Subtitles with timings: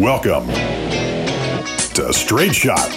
[0.00, 0.46] Welcome
[1.92, 2.88] to Straight Shot.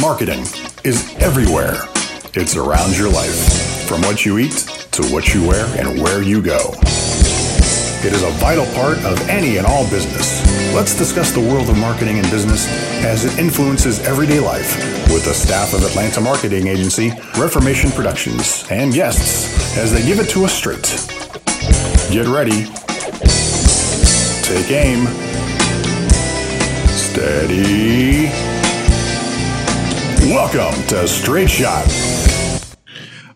[0.00, 0.40] Marketing
[0.84, 1.74] is everywhere.
[2.32, 4.52] It's around your life, from what you eat
[4.92, 6.70] to what you wear and where you go.
[8.02, 10.40] It is a vital part of any and all business.
[10.74, 12.66] Let's discuss the world of marketing and business
[13.04, 14.78] as it influences everyday life
[15.12, 20.30] with the staff of Atlanta marketing agency Reformation Productions and guests as they give it
[20.30, 20.88] to us straight.
[22.10, 22.66] Get ready.
[24.50, 25.06] Take aim.
[26.88, 28.24] Steady.
[30.28, 31.86] Welcome to Straight Shot.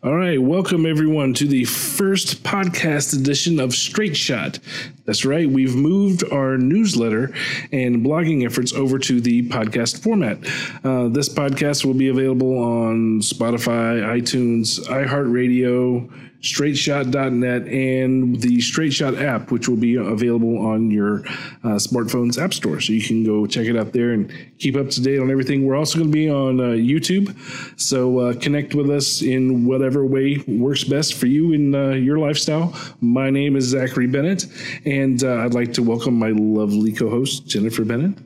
[0.03, 4.59] All right, welcome everyone to the first podcast edition of Straight Shot.
[5.05, 7.33] That's right, we've moved our newsletter
[7.71, 10.39] and blogging efforts over to the podcast format.
[10.83, 16.11] Uh, this podcast will be available on Spotify, iTunes, iHeartRadio,
[16.45, 21.21] straightshot.net, and the Straight Shot app, which will be available on your
[21.65, 22.81] uh, smartphone's app store.
[22.81, 25.67] So you can go check it out there and keep up to date on everything.
[25.67, 27.35] We're also going to be on uh, YouTube.
[27.81, 32.19] So uh, connect with us in whatever way works best for you in uh, your
[32.19, 32.77] lifestyle.
[33.01, 34.45] My name is Zachary Bennett,
[34.85, 38.19] and uh, I'd like to welcome my lovely co host, Jennifer Bennett.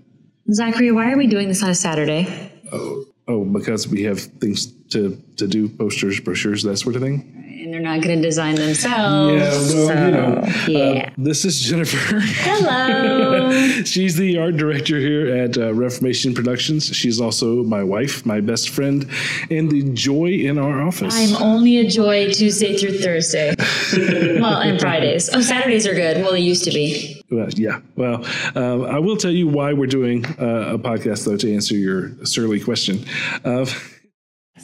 [0.53, 2.53] Zachary, why are we doing this on a Saturday?
[3.29, 7.48] Oh, because we have things to, to do, posters, brochures, that sort of thing.
[7.69, 9.34] And they're not going to design themselves.
[9.34, 11.08] Yeah, well, so, you know, yeah.
[11.08, 12.19] uh, this is Jennifer.
[12.19, 13.50] Hello.
[13.84, 16.86] She's the art director here at uh, Reformation Productions.
[16.86, 19.06] She's also my wife, my best friend,
[19.50, 21.14] and the joy in our office.
[21.14, 23.55] I'm only a joy Tuesday through Thursday.
[24.41, 25.28] well, and Fridays.
[25.34, 26.22] Oh, Saturdays are good.
[26.22, 27.22] Well, they used to be.
[27.30, 27.80] Well, yeah.
[27.96, 28.24] Well,
[28.55, 32.12] um, I will tell you why we're doing uh, a podcast, though, to answer your
[32.24, 33.05] surly question.
[33.44, 33.66] Uh,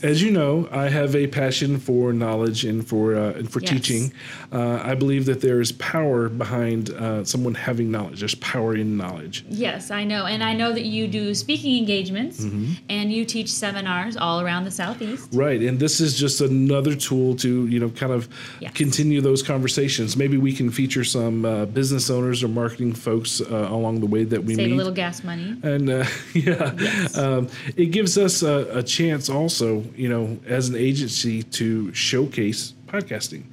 [0.03, 3.71] as you know, I have a passion for knowledge and for uh, and for Yes.
[3.71, 4.13] teaching.
[4.53, 8.21] Uh, I believe that there is power behind uh, someone having knowledge.
[8.21, 9.45] There's power in knowledge.
[9.49, 10.27] Yes, I know.
[10.27, 12.73] And I know that you do speaking engagements Mm-hmm.
[12.89, 15.29] and you teach seminars all around the Southeast.
[15.33, 18.29] Right, and this is just another tool to you know kind of
[18.61, 18.73] Yes.
[18.75, 20.17] continue those conversations.
[20.17, 24.25] Maybe we can feature some uh, business owners or marketing folks uh, along the way
[24.25, 24.73] that we Save meet.
[24.75, 25.57] a little gas money.
[25.63, 26.73] and uh, yeah,
[27.15, 32.75] um, it gives us a, a chance also, you know, as an agency to showcase
[32.87, 33.45] podcasting.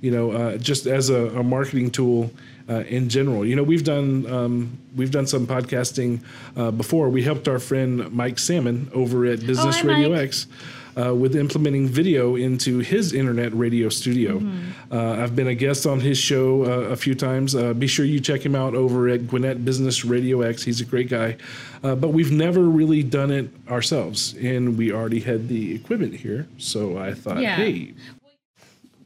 [0.00, 2.30] You know, uh, just as a, a marketing tool
[2.68, 3.44] uh, in general.
[3.44, 6.20] You know, we've done um, we've done some podcasting
[6.56, 7.08] uh, before.
[7.08, 10.20] We helped our friend Mike Salmon over at Business hi, Radio Mike.
[10.20, 10.46] X.
[10.98, 14.40] Uh, with implementing video into his internet radio studio.
[14.40, 14.92] Mm-hmm.
[14.92, 17.54] Uh, I've been a guest on his show uh, a few times.
[17.54, 20.64] Uh, be sure you check him out over at Gwinnett Business Radio X.
[20.64, 21.36] He's a great guy.
[21.84, 26.48] Uh, but we've never really done it ourselves, and we already had the equipment here.
[26.58, 27.54] So I thought, Yeah.
[27.54, 27.94] hey,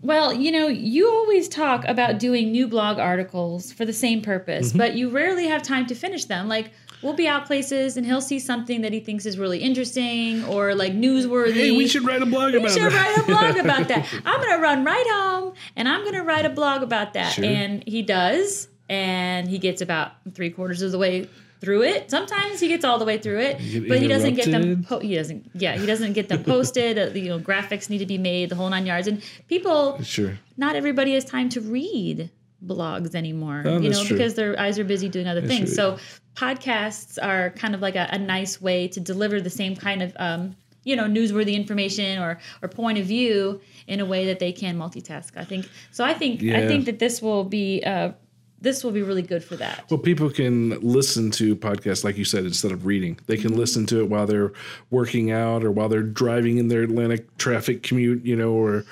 [0.00, 4.70] Well, you know, you always talk about doing new blog articles for the same purpose,
[4.70, 4.78] Mm-hmm.
[4.78, 6.48] but you rarely have time to finish them.
[6.48, 6.70] Like,
[7.02, 10.74] we'll be out places and he'll see something that he thinks is really interesting or
[10.74, 11.52] like newsworthy.
[11.54, 13.16] hey, we should write a blog We about should that.
[13.16, 14.06] write a blog about that.
[14.24, 17.32] I'm gonna run right home and I'm gonna write a blog about that.
[17.32, 17.44] Sure.
[17.44, 21.28] And he does, and he gets about three quarters of the way
[21.60, 22.10] through it.
[22.10, 24.82] Sometimes he gets all the way through it, but he doesn't get them.
[24.84, 25.48] Po- he doesn't.
[25.54, 26.98] Yeah, he doesn't get them posted.
[26.98, 29.06] uh, you know, graphics need to be made, the whole nine yards.
[29.06, 30.38] And people, Sure.
[30.56, 32.30] not everybody has time to read
[32.66, 33.62] blogs anymore.
[33.64, 34.16] Oh, you know, true.
[34.16, 35.68] because their eyes are busy doing other things.
[35.70, 35.96] true.
[35.96, 35.98] So
[36.34, 40.16] podcasts are kind of like a, a nice way to deliver the same kind of
[40.18, 44.52] um, you know newsworthy information or or point of view in a way that they
[44.52, 45.36] can multitask.
[45.36, 46.04] I think so.
[46.04, 48.12] I think I think that this will be uh,
[48.60, 49.90] this will be really good for that.
[49.90, 53.18] Well, people can listen to podcasts, like you said, instead of reading.
[53.26, 54.52] They can listen to it while they're
[54.90, 58.84] working out or while they're driving in their Atlanta traffic commute, you know, or.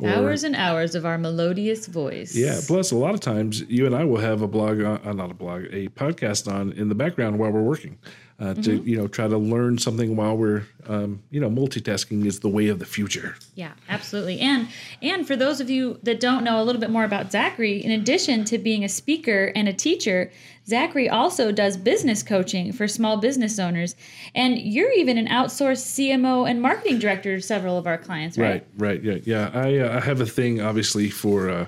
[0.00, 2.34] Or Hours and hours of our melodious voice.
[2.34, 2.60] Yeah.
[2.66, 5.30] Plus, a lot of times you and I will have a blog, on, uh, not
[5.30, 7.98] a blog, a podcast on in the background while we're working,
[8.40, 8.88] uh, to Mm-hmm.
[8.88, 12.68] you know try to learn something while we're um, you know multitasking is the way
[12.68, 13.34] of the future.
[13.54, 14.38] Yeah, absolutely.
[14.40, 14.68] And
[15.02, 17.90] and for those of you that don't know a little bit more about Zachary, in
[17.90, 20.30] addition to being a speaker and a teacher,
[20.68, 23.96] Zachary also does business coaching for small business owners.
[24.34, 28.66] And you're even an outsourced CMO and marketing director to several of our clients, right?
[28.76, 29.02] Right.
[29.02, 29.02] Right.
[29.02, 29.18] Yeah.
[29.24, 29.50] Yeah.
[29.54, 31.48] I uh, I have a thing obviously for.
[31.48, 31.66] Uh,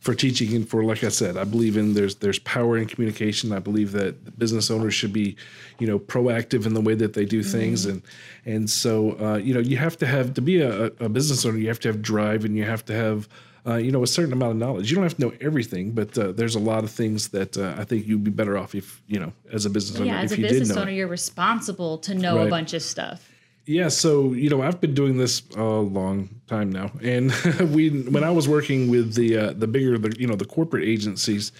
[0.00, 3.52] for teaching and for like I said, I believe in there's there's power in communication.
[3.52, 5.36] I believe that business owners should be,
[5.78, 8.00] you know, proactive in the way that they do things, and
[8.46, 11.58] and so uh, you know you have to have to be a, a business owner.
[11.58, 13.28] You have to have drive, and you have to have
[13.66, 14.90] uh, you know a certain amount of knowledge.
[14.90, 17.74] You don't have to know everything, but uh, there's a lot of things that uh,
[17.76, 20.32] I think you'd be better off if you know as a business owner Yeah, as
[20.32, 22.46] if a you business owner, you're responsible to know Right.
[22.46, 23.26] a bunch of stuff.
[23.66, 27.32] Yeah, so you know I've been doing this a long time now, and
[27.74, 30.84] we when I was working with the uh, the bigger the you know the corporate
[30.84, 31.52] agencies,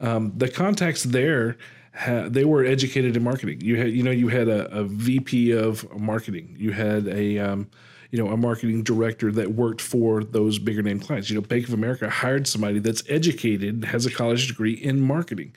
[0.00, 1.56] um, the contacts there
[1.94, 3.60] ha- they were educated in marketing.
[3.60, 7.68] You had you know you had a, a VP of marketing, you had a um,
[8.10, 11.30] you know a marketing director that worked for those bigger name clients.
[11.30, 15.52] You know, Bank of America hired somebody that's educated, has a college degree in marketing.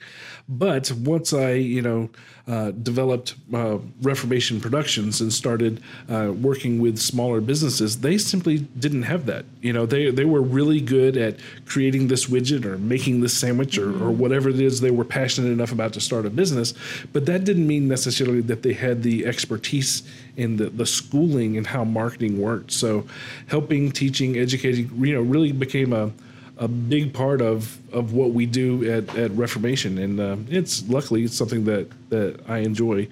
[0.48, 2.10] But once I you know
[2.46, 9.04] uh, developed uh, Reformation Productions and started uh, working with smaller businesses, they simply didn't
[9.04, 9.46] have that.
[9.60, 13.78] You know, they they were really good at creating this widget or making this sandwich
[13.78, 16.74] or, or whatever it is they were passionate enough about to start a business,
[17.12, 20.02] but that didn't mean necessarily that they had the expertise
[20.36, 22.72] in the, the schooling and how marketing worked.
[22.72, 23.06] So,
[23.46, 26.10] helping, teaching, educating, you know, really became a
[26.58, 31.24] a big part of of what we do at, at Reformation, and uh, it's luckily
[31.24, 33.08] it's something that that I enjoy.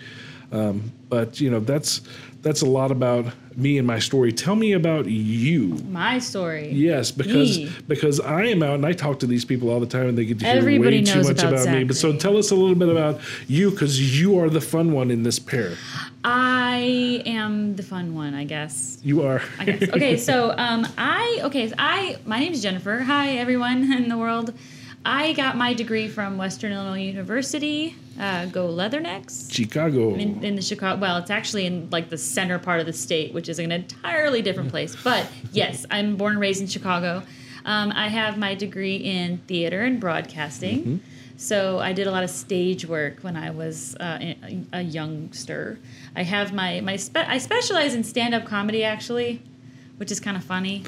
[0.53, 2.03] Um, but you know, that's
[2.43, 4.33] that's a lot about me and my story.
[4.33, 5.69] Tell me about you.
[5.91, 6.71] My story.
[6.73, 7.71] Yes, because Me.
[7.87, 10.25] because I am out and I talk to these people all the time, and they
[10.25, 11.85] get to hear Everybody way too much about about, me.
[11.85, 15.11] But so tell us a little bit about you, because you are the fun one
[15.11, 15.77] in this pair.
[16.25, 18.99] I am the fun one, I guess.
[19.03, 19.43] You are.
[19.59, 19.89] I guess.
[19.91, 22.99] Okay, so um, I okay, so I my name is Jennifer.
[22.99, 24.53] Hi everyone in the world.
[25.05, 27.97] I got my degree from Western Illinois University.
[28.19, 29.53] Uh, go Leathernecks.
[29.53, 30.15] Chicago.
[30.15, 33.35] In, in the Chicago, well, it's actually in like the center part of the state,
[33.35, 34.95] which is an entirely different place.
[35.03, 37.23] But yes, I'm born and raised in Chicago.
[37.65, 41.03] Um, I have my degree in theater and broadcasting.
[41.37, 45.79] So I did a lot of stage work when I was uh, a, a youngster.
[46.15, 49.43] I have my my spe- I specialize in stand up comedy actually,
[49.97, 50.85] which is kind of funny,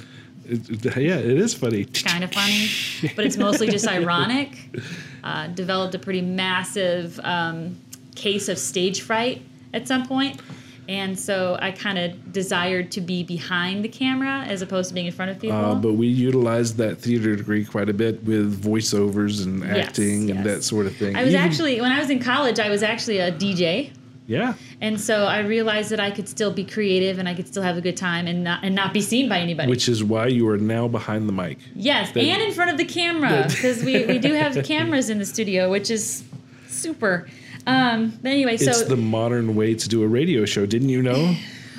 [0.46, 1.84] It- yeah, it is funny.
[1.84, 2.68] kind of funny,
[3.16, 4.56] but it's mostly just ironic.
[5.22, 7.76] Uh, developed a pretty massive um,
[8.14, 9.40] case of stage fright
[9.72, 10.38] at some point,
[10.86, 15.06] and so I kind of desired to be behind the camera as opposed to being
[15.06, 15.56] in front of people.
[15.56, 20.30] Uh, but we utilized that theater degree quite a bit with voiceovers and Yes, acting
[20.30, 21.16] and that sort of thing.
[21.16, 23.90] I was Even- actually when I was in college, I was actually a DJ.
[24.26, 24.54] Yeah.
[24.80, 27.76] And so I realized that I could still be creative and I could still have
[27.76, 29.68] a good time and not and not be seen by anybody.
[29.68, 31.58] Which is why you are now behind the mic.
[31.74, 35.18] yes, that- and in front of the camera because we, we do have cameras in
[35.18, 36.24] the studio, which is
[36.68, 37.28] super.
[37.66, 40.64] Um, but anyway, so it's the modern way to do a radio show.
[40.66, 41.34] Didn't you know?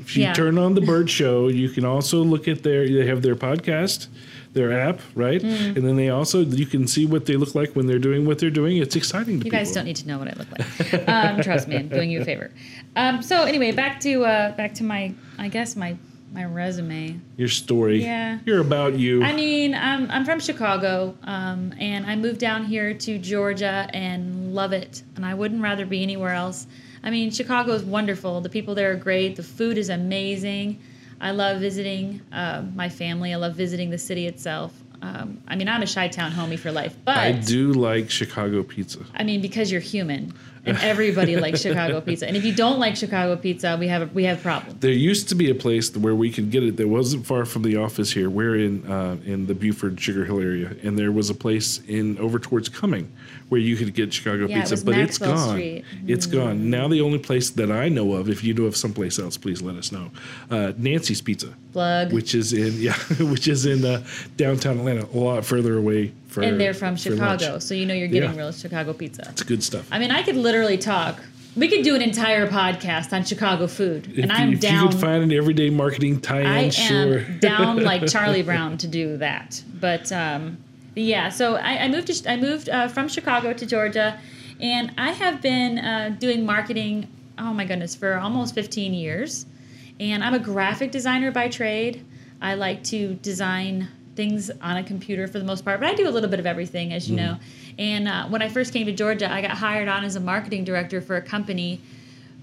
[0.00, 0.32] if you Yeah.
[0.34, 2.86] turn on the Bert Show, you can also look at their.
[2.88, 4.08] They have their podcast,
[4.54, 5.40] their app, right?
[5.42, 5.76] Mm.
[5.76, 8.38] And then they also you can see what they look like when they're doing what
[8.38, 8.78] they're doing.
[8.78, 9.58] It's exciting to You people.
[9.58, 11.08] guys don't need to know what I look like.
[11.08, 12.50] Um, trust me, I'm doing you a favor.
[12.96, 15.96] Um, so anyway, back to uh, back to my I guess my
[16.32, 17.20] my resume.
[17.36, 18.02] Your story.
[18.02, 18.40] Yeah.
[18.44, 19.22] You're about you.
[19.22, 24.52] I mean, I'm, I'm from Chicago, um, and I moved down here to Georgia and
[24.52, 25.04] love it.
[25.14, 26.66] And I wouldn't rather be anywhere else.
[27.04, 28.40] I mean, Chicago is wonderful.
[28.40, 29.36] The people there are great.
[29.36, 30.80] The food is amazing.
[31.24, 33.32] I love visiting uh, my family.
[33.32, 34.78] I love visiting the city itself.
[35.00, 38.62] Um, I mean, I'm a Chi Town homie for life, but I do like Chicago
[38.62, 38.98] pizza.
[39.14, 40.34] I mean, because you're human,
[40.66, 42.26] and everybody likes Chicago pizza.
[42.26, 44.76] And if you don't like Chicago pizza, we have a, we have a problem.
[44.80, 47.62] There used to be a place where we could get it that wasn't far from
[47.62, 48.30] the office here.
[48.30, 52.18] We're in uh, in the Buford Sugar Hill area, and there was a place in
[52.18, 53.12] over towards Cumming
[53.48, 55.48] where you could get Chicago Yeah, pizza, was but it's Maxwell gone.
[55.56, 55.84] Street.
[55.94, 56.10] Mm.
[56.10, 56.88] It's gone now.
[56.88, 59.76] The only place that I know of, if you know of someplace else, please let
[59.76, 60.10] us know.
[60.50, 62.12] Uh, Nancy's Pizza, Plug.
[62.12, 64.02] which is in yeah, which is in uh,
[64.36, 66.12] downtown Atlanta, a lot further away.
[66.34, 66.96] For, and they're from.
[66.96, 68.36] Chicago, so you know you're getting Yeah.
[68.36, 69.26] real Chicago pizza.
[69.30, 69.86] It's good stuff.
[69.92, 71.20] I mean, I could literally talk.
[71.56, 74.82] We could do an entire podcast on Chicago food, if and I'm if down.
[74.82, 77.20] you could find an everyday marketing tie-in, I am sure.
[77.38, 79.62] down like Charlie Brown to do that.
[79.80, 80.58] But um,
[80.96, 84.18] yeah, so I, I moved to I moved uh, from Chicago to Georgia,
[84.60, 87.06] and I have been uh, doing marketing.
[87.38, 89.46] Oh my goodness, for almost 15 years,
[90.00, 92.04] and I'm a graphic designer by trade.
[92.42, 96.08] I like to design things on a computer for the most part, but I do
[96.08, 97.38] a little bit of everything, as you know.
[97.78, 100.64] And uh, when I first came to Georgia, I got hired on as a marketing
[100.64, 101.80] director for a company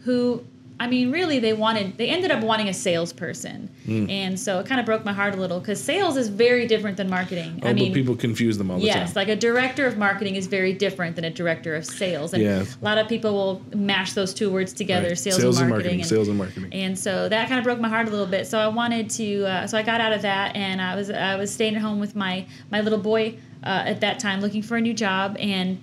[0.03, 0.43] who
[0.81, 3.69] I mean, really, they wanted, they ended up wanting a salesperson.
[3.85, 4.09] Hmm.
[4.09, 6.97] And so it kind of broke my heart a little because sales is very different
[6.97, 7.59] than marketing.
[7.61, 9.05] Oh, I mean, but people confuse them all the yes, time.
[9.05, 12.33] Yes, like a director of marketing is very different than a director of sales.
[12.33, 12.77] And Yes.
[12.81, 15.17] a lot of people will mash those two words together, Right.
[15.19, 15.99] sales, and marketing.
[15.99, 16.73] and- sales and marketing.
[16.73, 18.47] and so that kind of broke my heart a little bit.
[18.47, 19.45] So I wanted to.
[19.45, 21.99] Uh, so I got out of that, and I was I was staying at home
[21.99, 25.77] with my my little boy uh, at that time, looking for a new job, and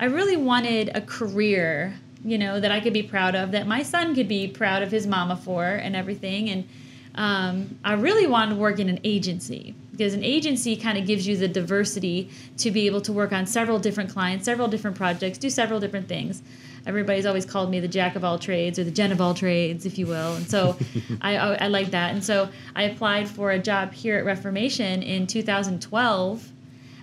[0.00, 3.82] I really wanted a career, you know, that I could be proud of, that my
[3.82, 6.50] son could be proud of his mama for, and everything.
[6.50, 6.68] And
[7.14, 11.26] um, I really wanted to work in an agency because an agency kind of gives
[11.26, 15.36] you the diversity to be able to work on several different clients, several different projects,
[15.36, 16.42] do several different things.
[16.86, 19.84] everybody's always called me the jack of all trades or the gen of all trades,
[19.84, 20.36] if you will.
[20.36, 20.78] And so
[21.20, 22.14] I, I, I like that.
[22.14, 26.48] And so I applied for a job here at Reformation in 2012.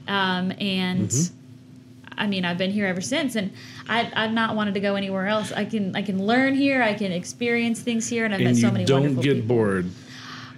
[0.08, 1.14] Um, and
[2.18, 3.52] I mean, I've been here ever since, and
[3.88, 5.52] I, I've not wanted to go anywhere else.
[5.52, 8.58] I can I can learn here, I can experience things here, and I've and met
[8.58, 9.48] so many don't wonderful get people.
[9.56, 9.92] bored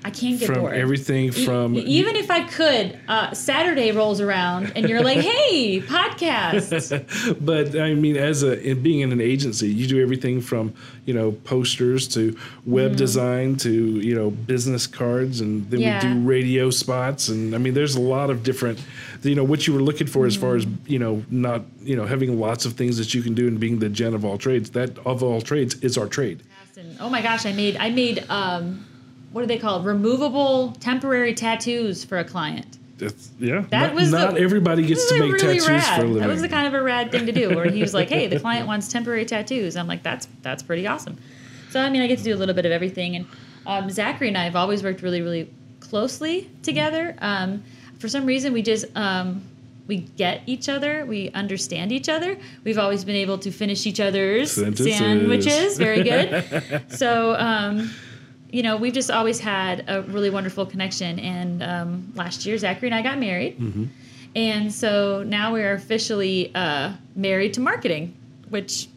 [0.04, 0.76] I can't get from bored.
[0.76, 5.82] everything E- from even if I could, uh, Saturday rolls around and you're like, "Hey,
[5.82, 10.74] podcast." but I mean, as a in being in an agency, you do everything from
[11.06, 12.98] you know posters to web Mm-hmm.
[12.98, 16.02] design to you know business cards, and then Yeah.
[16.08, 18.80] we do radio spots, and I mean, there's a lot of different,
[19.24, 20.92] you know, what you were looking for as far as Mm-hmm.
[20.92, 23.80] you know, not you know having lots of things that you can do and being
[23.80, 24.70] the gen of all trades.
[24.72, 26.42] That of all trades is our trade.
[27.02, 28.86] Oh my gosh, I made I made um,
[29.32, 29.86] what are they called?
[29.86, 32.78] Removable temporary tattoos for a client.
[32.98, 36.00] That's, yeah, That not, was not the- everybody gets to make really tattoos rad.
[36.00, 36.22] for a living.
[36.22, 37.56] That was the kind of a rad thing to do.
[37.56, 40.86] Where he was like, "Hey, the client wants temporary tattoos." I'm like, "That's that's pretty
[40.86, 41.18] awesome."
[41.70, 43.16] So I mean, I get to do a little bit of everything.
[43.16, 43.26] And
[43.66, 47.16] um, Zachary and I have always worked really, really closely together.
[47.20, 47.64] Um,
[48.00, 49.44] for some reason, we just um,
[49.88, 51.06] we get each other.
[51.06, 52.38] We understand each other.
[52.66, 54.98] We've always been able to finish each other's Sentences.
[54.98, 55.78] sandwiches.
[55.78, 56.84] Very good.
[56.90, 57.36] so.
[58.52, 61.20] You know, we've just always had a really wonderful connection.
[61.20, 63.58] And um, last year, Zachary and I got married.
[64.36, 68.16] And so now we're officially uh, married to marketing,
[68.50, 68.88] which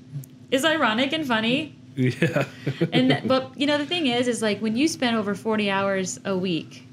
[0.51, 1.75] is ironic and funny.
[1.97, 2.45] yeah.
[2.93, 6.19] And but you know the thing is, is like when you spend over forty hours
[6.25, 6.87] a week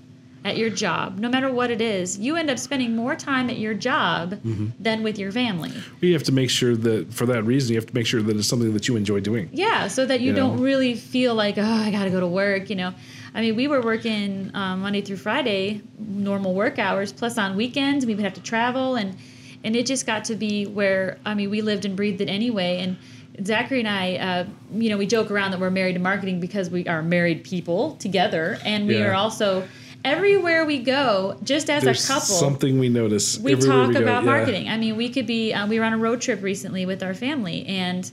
[0.46, 3.58] at your job, no matter what it is, you end up spending more time at
[3.58, 4.68] your job Mm-hmm.
[4.80, 5.72] than with your family.
[6.02, 8.36] You have to make sure that for that reason, you have to make sure that
[8.38, 9.50] it's something that you enjoy doing.
[9.52, 10.64] Yeah, so that you You don't know?
[10.64, 12.70] really feel like, oh, I got to go to work.
[12.70, 12.94] You know,
[13.36, 18.06] I mean, we were working um, Monday through Friday, normal work hours, plus on weekends
[18.06, 19.16] we would have to travel, and
[19.64, 22.80] and it just got to be where I mean, we lived and breathed it anyway.
[22.80, 22.98] And
[23.46, 26.70] Zachary and I, uh, you know, we joke around that we're married to marketing because
[26.70, 29.10] we are married people together, and we Yeah.
[29.10, 29.68] are also
[30.06, 33.38] everywhere we go, just as There's a couple something we notice.
[33.40, 34.00] we talk go.
[34.02, 34.32] about Yeah.
[34.32, 34.70] marketing.
[34.70, 35.54] I mean, we could be.
[35.54, 38.10] Uh, we were on a road trip recently with our family, and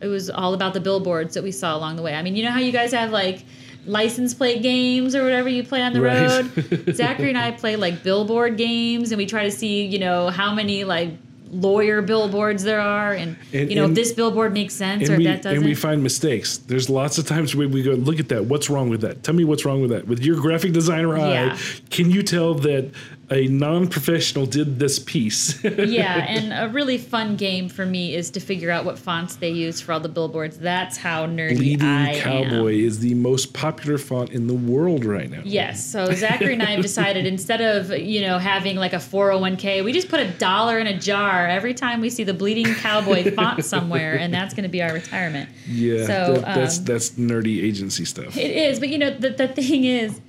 [0.00, 2.14] it was all about the billboards that we saw along the way.
[2.14, 3.44] I mean, you know how you guys have like
[3.86, 6.28] license plate games or whatever you play on the Right.
[6.28, 6.94] road.
[6.94, 10.54] Zachary and I play like billboard games, and we try to see, you know, how
[10.54, 11.10] many like
[11.52, 15.16] lawyer billboards there are, and, And- you know and- if this billboard makes sense or
[15.16, 15.58] we, if that doesn't.
[15.58, 16.56] and we find mistakes.
[16.58, 18.46] There's lots of times where we go, look at that.
[18.46, 19.22] What's wrong with that?
[19.22, 20.08] Tell me what's wrong with that.
[20.08, 21.54] With your graphic designer Yeah.
[21.54, 21.58] eye,
[21.90, 22.90] can you tell that
[23.32, 25.62] a non-professional did this piece?
[25.64, 29.48] yeah, and a really fun game for me is to figure out what fonts they
[29.48, 30.58] use for all the billboards.
[30.58, 32.22] That's how nerdy Bleeding I am.
[32.22, 35.40] Cowboy is the most popular font in the world right now.
[35.44, 35.84] Yes.
[35.84, 39.92] So Zachary and I have decided instead of, you know, having like a 401k, we
[39.92, 43.64] just put a dollar in a jar every time we see the bleeding cowboy font
[43.64, 45.48] somewhere, and that's going to be our retirement.
[45.66, 48.36] Yeah, So, that, that's um, that's nerdy agency stuff.
[48.36, 50.20] It is, but you know, the, the thing is,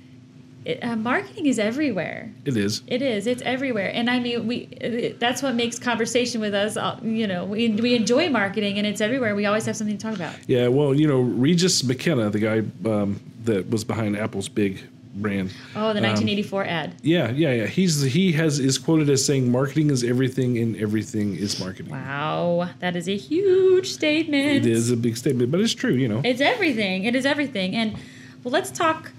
[0.64, 2.30] it, uh, marketing is everywhere.
[2.44, 2.82] It is.
[2.86, 3.26] It is.
[3.26, 4.68] It's everywhere, and I mean, we.
[4.80, 6.76] It, that's what makes conversation with us.
[6.76, 9.34] uh, You know, we we enjoy marketing, and it's everywhere.
[9.34, 10.34] We always have something to talk about.
[10.46, 12.58] Yeah, well, you know, Regis McKenna, the guy
[12.90, 14.80] um, that was behind Apple's big
[15.16, 15.52] brand.
[15.76, 16.94] Oh, the um, 1984 ad.
[17.02, 17.66] Yeah, yeah, yeah.
[17.66, 22.70] He's he has is quoted as saying, "Marketing is everything, and everything is marketing." Wow,
[22.80, 24.64] that is a huge statement.
[24.64, 25.92] It is a big statement, but it's true.
[25.94, 26.22] You know.
[26.24, 27.04] It's everything.
[27.04, 27.74] It is everything.
[27.74, 27.94] And
[28.42, 29.12] well, let's talk.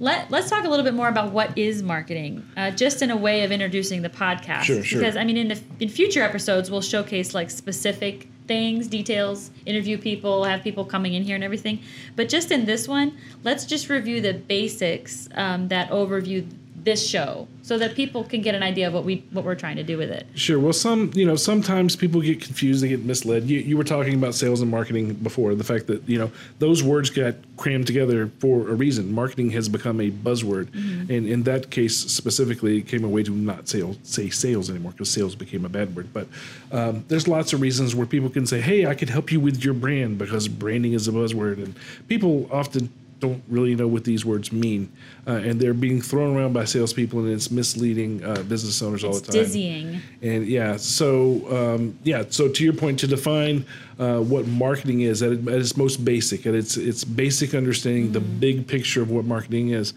[0.00, 3.16] Let Let's talk a little bit more about what is marketing, uh, just in a
[3.16, 4.62] way of introducing the podcast.
[4.62, 5.00] Sure, sure.
[5.00, 9.98] Because I mean, in the in future episodes, we'll showcase like specific things, details, interview
[9.98, 11.80] people, have people coming in here and everything.
[12.16, 16.48] But just in this one, let's just review the basics um, that overview
[16.88, 19.76] this show, so that people can get an idea of what we what we're trying
[19.76, 20.26] to do with it.
[20.34, 20.58] Sure.
[20.58, 23.44] Well, some you know sometimes people get confused, they get misled.
[23.44, 25.54] You, you were talking about sales and marketing before.
[25.54, 29.12] The fact that you know those words got crammed together for a reason.
[29.12, 33.30] Marketing has become a buzzword, and in that case specifically, it came a way to
[33.30, 36.08] not sales, say sales anymore because sales became a bad word.
[36.12, 36.26] But
[36.72, 39.62] um, there's lots of reasons where people can say, "Hey, I could help you with
[39.62, 41.74] your brand," because branding is a buzzword, and
[42.08, 42.88] people often
[43.20, 44.90] don't really know what these words mean,
[45.26, 49.14] uh, and they're being thrown around by salespeople, and it's misleading uh, business owners all
[49.14, 49.32] the time.
[49.32, 50.00] dizzying.
[50.22, 53.64] And yeah, so um, yeah, so to your point, to define
[53.98, 58.20] uh, what marketing is at, at its most basic, at its its basic understanding, the
[58.20, 59.94] big picture of what marketing is.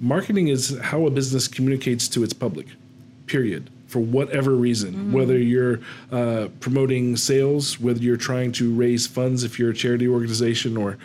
[0.00, 2.66] Marketing is how a business communicates to its public.
[3.26, 3.70] Period.
[3.86, 9.58] For whatever reason, whether you're uh, promoting sales, whether you're trying to raise funds if
[9.58, 10.96] you're a charity organization, or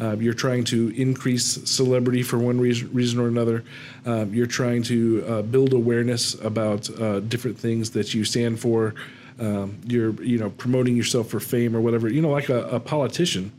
[0.00, 3.64] uh, you're trying to increase celebrity for one reason, reason or another,
[4.04, 8.94] um, you're trying to uh, build awareness about uh, different things that you stand for.
[9.38, 12.08] um, you're you know promoting yourself for fame or whatever.
[12.08, 13.52] You know, like a, a politician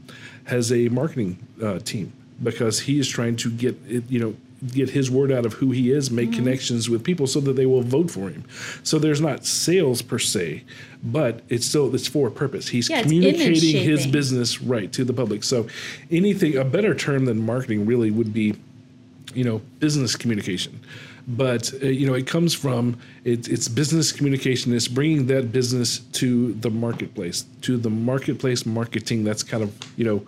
[0.45, 4.35] has a marketing uh, team because he is trying to get it, you know
[4.73, 6.37] get his word out of who he is, make Mm-hmm.
[6.43, 8.43] connections with people so that they will vote for him.
[8.83, 10.63] So there's not sales per se,
[11.03, 12.67] but it's still it's for a purpose.
[12.69, 15.43] He's Yeah, communicating his business right to the public.
[15.43, 15.67] So
[16.09, 18.55] anything a better term than marketing really would be
[19.33, 20.79] you know business communication
[21.27, 25.99] but uh, you know it comes from it, it's business communication it's bringing that business
[26.13, 30.25] to the marketplace to the marketplace marketing that's kind of you know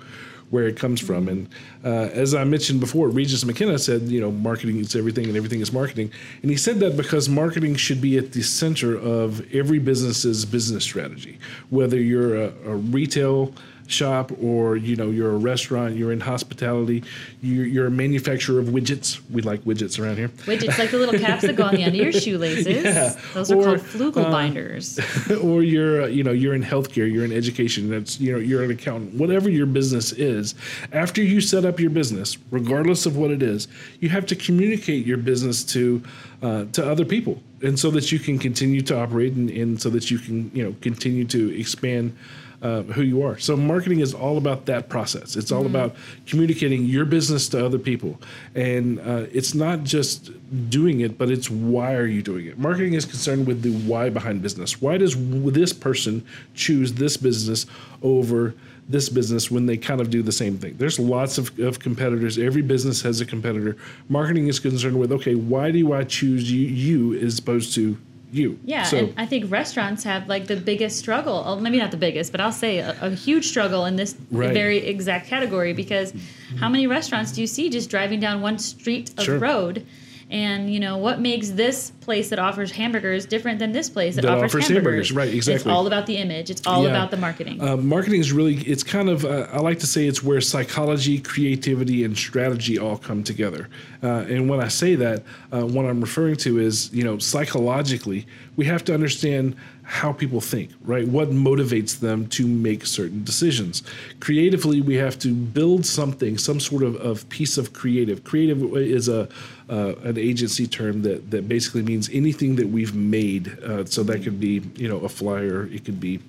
[0.49, 1.27] where it comes from.
[1.27, 1.49] And
[1.83, 5.61] uh, as i mentioned before regis mckenna said you know marketing is everything and everything
[5.61, 6.11] is marketing.
[6.41, 10.83] And he said that because marketing should be at the center of every business's business
[10.83, 11.39] strategy
[11.69, 13.53] whether you're a, a retail
[13.89, 17.03] shop or you know you're a restaurant you're in hospitality
[17.41, 21.19] you're, you're a manufacturer of widgets we like widgets around here Widgets like the little
[21.27, 22.67] caps that go on the end of your shoelaces.
[22.67, 23.15] Yeah.
[23.33, 24.99] Those are Or, called flugel binders.
[25.43, 28.63] or you're uh, you know you're in healthcare you're in education that's you know you're
[28.63, 30.55] an accountant whatever your business is
[30.91, 33.67] after you set up your business regardless of what it is
[33.99, 36.01] you have to communicate your business to
[36.41, 39.89] uh, to other people and so that you can continue to operate and, and so
[39.89, 42.15] that you can you know continue to expand
[42.61, 43.37] uh, who you are.
[43.37, 45.35] So marketing is all about that process.
[45.35, 48.19] It's all about communicating your business to other people,
[48.55, 50.31] and uh, it's not just
[50.69, 52.59] doing it, but it's why are you doing it.
[52.59, 54.81] Marketing is concerned with the why behind business.
[54.81, 55.15] Why does
[55.51, 57.65] this person choose this business
[58.01, 58.53] over?
[58.89, 60.75] This business when they kind of do the same thing.
[60.77, 62.39] There's lots of, of competitors.
[62.39, 63.77] Every business has a competitor.
[64.07, 67.99] Marketing is concerned with okay, why do I choose you, you as opposed to
[68.31, 68.59] you?
[68.63, 71.43] Yeah, So- and I think restaurants have like the biggest struggle.
[71.45, 74.53] oh, Maybe not the biggest, but I'll say a, a huge struggle in this Right.
[74.53, 76.13] very exact category because
[76.59, 79.39] how many restaurants do you see just driving down one street of Sure.
[79.39, 79.85] road?
[80.29, 84.21] And you know what makes this place that offers hamburgers different than this place that,
[84.21, 85.09] That offers, offers hamburgers?
[85.09, 86.51] hamburgers, right, It's all about the image.
[86.51, 86.89] It's all Yeah.
[86.89, 87.59] about the marketing.
[87.59, 91.17] Uh, marketing is really, it's kind of, uh, I like to say it's where psychology,
[91.17, 93.69] creativity, and strategy all come together.
[94.03, 98.27] Uh, and when I say that, uh, what I'm referring to is, you know, psychologically,
[98.55, 101.07] we have to understand how people think, right?
[101.07, 103.81] What motivates them to make certain decisions.
[104.19, 108.23] Creatively, we have to build something, some sort of, of piece of creative.
[108.23, 109.27] Creative is a
[109.69, 113.57] uh, an agency term that that basically means anything that we've made.
[113.63, 115.67] Uh, so that could be, you know, a flyer.
[115.71, 116.19] It could be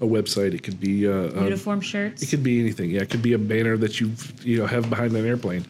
[0.00, 0.54] a website.
[0.54, 2.22] It could be uh, um, Uniform shirts.
[2.22, 2.90] it could be anything.
[2.90, 4.12] Yeah, it could be a banner that you
[4.42, 5.64] you know have behind an airplane.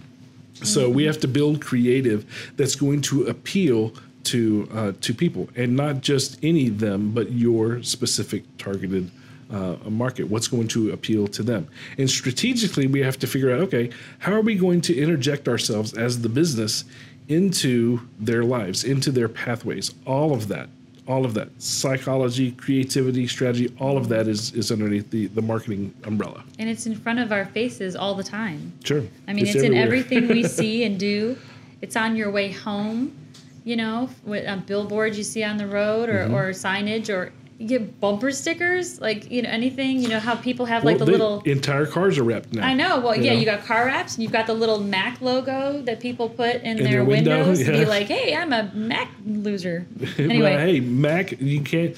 [0.55, 3.94] So we have to build creative that's going to appeal
[4.25, 9.11] to uh, to people, and not just any of them, but your specific targeted
[9.50, 10.24] uh, market.
[10.24, 11.68] What's going to appeal to them?
[11.98, 15.94] And strategically, we have to figure out, okay, how are we going to interject ourselves
[15.94, 16.84] as the business
[17.28, 19.94] into their lives, into their pathways?
[20.06, 20.68] All of that
[21.06, 25.90] all of that psychology creativity strategy all of that is is underneath the the marketing
[26.04, 28.72] umbrella and it's in front of our faces all the time.
[28.84, 31.38] sure I mean, it's, in everything we see and do.
[31.80, 33.16] It's on your way home,
[33.64, 36.34] you know, with um, billboards you see on the road or, Mm-hmm.
[36.34, 39.99] or signage or you get bumper stickers, like, you know, anything.
[40.01, 41.40] You know, how people have like Well, the little.
[41.44, 43.01] entire cars are wrapped now I know.
[43.01, 43.38] Well, you yeah, know?
[43.40, 46.77] you got car wraps and you've got the little Mac logo that people put in,
[46.77, 49.87] their, their window, windows to be like, hey, I'm a Mac loser.
[50.18, 51.97] Anyway, hey mac you can't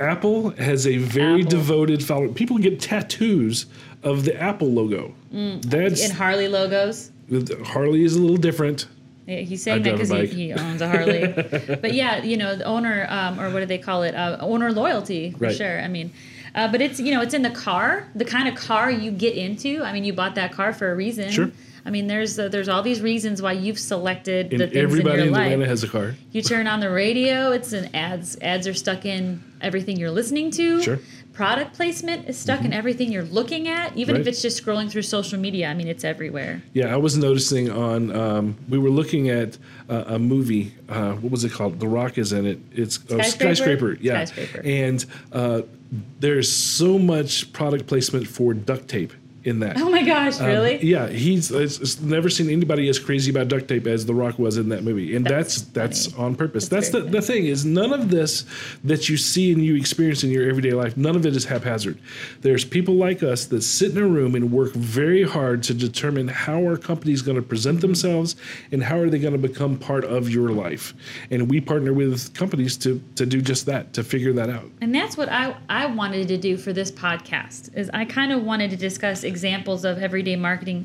[0.00, 1.50] apple has a very Apple.
[1.50, 3.66] devoted following people get tattoos
[4.02, 7.10] of the apple logo mm, that's in Harley logos.
[7.66, 8.86] harley is a little different
[9.26, 11.26] he's saying that because he, he owns a Harley.
[11.80, 14.14] but yeah, you know, the owner, um, or what do they call it?
[14.14, 15.56] Uh, owner loyalty, for Right.
[15.56, 15.80] sure.
[15.80, 16.12] I mean,
[16.54, 19.36] uh, but it's, you know, it's in the car, the kind of car you get
[19.36, 19.82] into.
[19.82, 21.30] I mean, you bought that car for a reason.
[21.30, 21.50] Sure.
[21.84, 25.14] I mean, there's uh, there's all these reasons why you've selected the and things everybody
[25.14, 25.52] in in your life.
[25.52, 28.36] atlanta has a car You turn on the radio, it's an ads.
[28.40, 30.80] Ads are stuck in everything you're listening to.
[30.80, 31.00] Sure.
[31.32, 31.42] Mm-hmm.
[31.42, 35.02] Product placement is stuck in everything you're looking at, even if it's just scrolling through
[35.02, 35.68] social media.
[35.68, 36.62] I mean, it's everywhere.
[36.74, 38.14] Yeah, I was noticing on.
[38.14, 40.74] Um, we were looking at uh, a movie.
[40.88, 41.80] Uh, what was it called?
[41.80, 42.58] The Rock is in it.
[42.72, 43.54] It's oh, Skyscraper?
[43.54, 43.98] skyscraper.
[44.00, 44.62] Yeah, Skyscraper.
[44.64, 45.62] And uh,
[46.20, 49.12] there's so much product placement for duct tape
[49.44, 49.76] in that.
[49.78, 50.84] Oh my gosh, Um, really?
[50.84, 54.56] yeah, he's it's, never seen anybody as crazy about duct tape as The Rock was
[54.56, 56.68] in that movie, and that's That's that's, on purpose.
[56.68, 58.44] That's That's, the, the thing is none of this
[58.84, 61.98] that you see and you experience in your everyday life, none of it is haphazard.
[62.40, 66.28] There's people like us that sit in a room and work very hard to determine
[66.28, 68.36] how our company is going to present themselves
[68.70, 70.94] and how are they going to become part of your life.
[71.30, 74.70] And we partner with companies to to do just that, to figure that out.
[74.80, 78.42] And that's what I, I wanted to do for this podcast is I kind of
[78.44, 80.84] wanted to discuss examples of everyday marketing,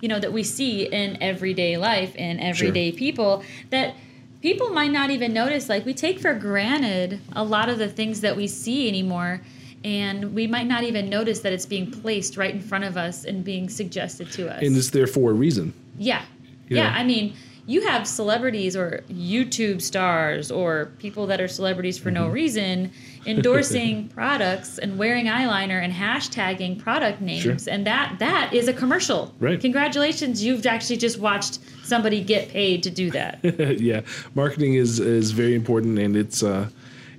[0.00, 3.94] you know, that we see in everyday life and everyday people that
[4.40, 5.68] people might not even notice.
[5.68, 9.40] Like we take for granted a lot of the things that we see anymore.
[9.84, 13.24] And we might not even notice that it's being placed right in front of us
[13.24, 14.62] and being suggested to us.
[14.62, 15.72] And it's there for a reason.
[15.96, 16.22] Yeah.
[16.68, 16.90] You yeah.
[16.90, 16.96] know.
[17.00, 17.34] I mean,
[17.66, 22.24] you have celebrities or YouTube stars or people that are celebrities for Mm-hmm.
[22.24, 22.90] no reason
[23.26, 27.56] endorsing products and wearing eyeliner and hashtagging product names Sure.
[27.68, 29.34] and that that is a commercial.
[29.38, 29.60] Right.
[29.60, 33.38] Congratulations, you've actually just watched somebody get paid to do that.
[33.80, 34.00] yeah,
[34.34, 36.68] marketing is is very important, and it's uh,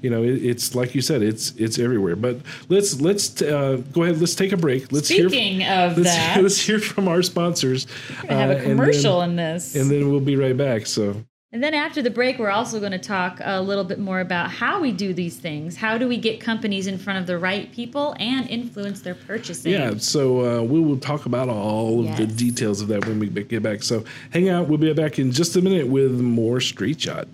[0.01, 2.15] you know, it, it's like you said, it's it's everywhere.
[2.15, 2.38] But
[2.69, 4.19] let's let's uh, go ahead.
[4.19, 4.91] Let's take a break.
[4.91, 7.88] Let's Speaking hear, of let's, that, let's hear from our sponsors.
[8.29, 9.75] I have uh, a then- commercial in this.
[9.75, 10.85] and then we'll be right back.
[10.85, 14.19] So And then after the break, we're also going to talk a little bit more
[14.19, 15.75] about how we do these things.
[15.75, 19.71] How do we get companies in front of the right people and influence their purchasing?
[19.71, 23.29] yeah, so uh, we will talk about all of the details of that when we
[23.29, 23.81] get back.
[23.81, 24.67] So hang out.
[24.67, 27.27] We'll be back in just a minute with more Straight Shot.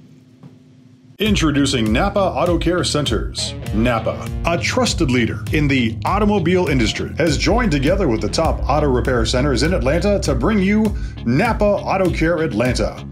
[1.19, 3.54] Introducing Napa Auto Care Centers.
[3.73, 8.88] Napa, a trusted leader in the automobile industry, has joined together with the top auto
[8.88, 13.06] repair centers in Atlanta to bring you Napa Auto Care Atlanta.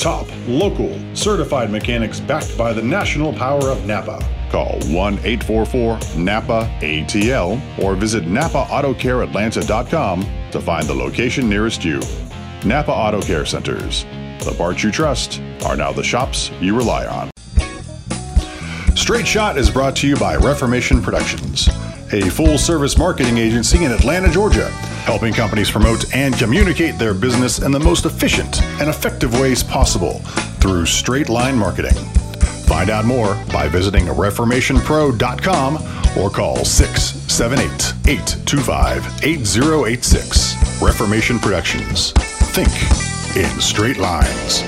[0.00, 4.18] Top, local, certified mechanics backed by the national power of Napa.
[4.50, 12.00] Call 1 844 NAPA ATL or visit NapaAutoCareAtlanta.com to find the location nearest you.
[12.64, 14.06] Napa Auto Care Centers.
[14.42, 17.28] The parts you trust are now the shops you rely on.
[18.96, 21.68] Straight Shot is brought to you by Reformation Productions,
[22.12, 24.68] a full service marketing agency in Atlanta, Georgia,
[25.04, 30.18] helping companies promote and communicate their business in the most efficient and effective ways possible
[30.60, 31.94] through straight line marketing.
[32.66, 35.76] Find out more by visiting reformationpro.com
[36.18, 40.82] or call 678 825 8086.
[40.82, 42.12] Reformation Productions.
[42.52, 42.68] Think
[43.36, 44.62] in straight lines.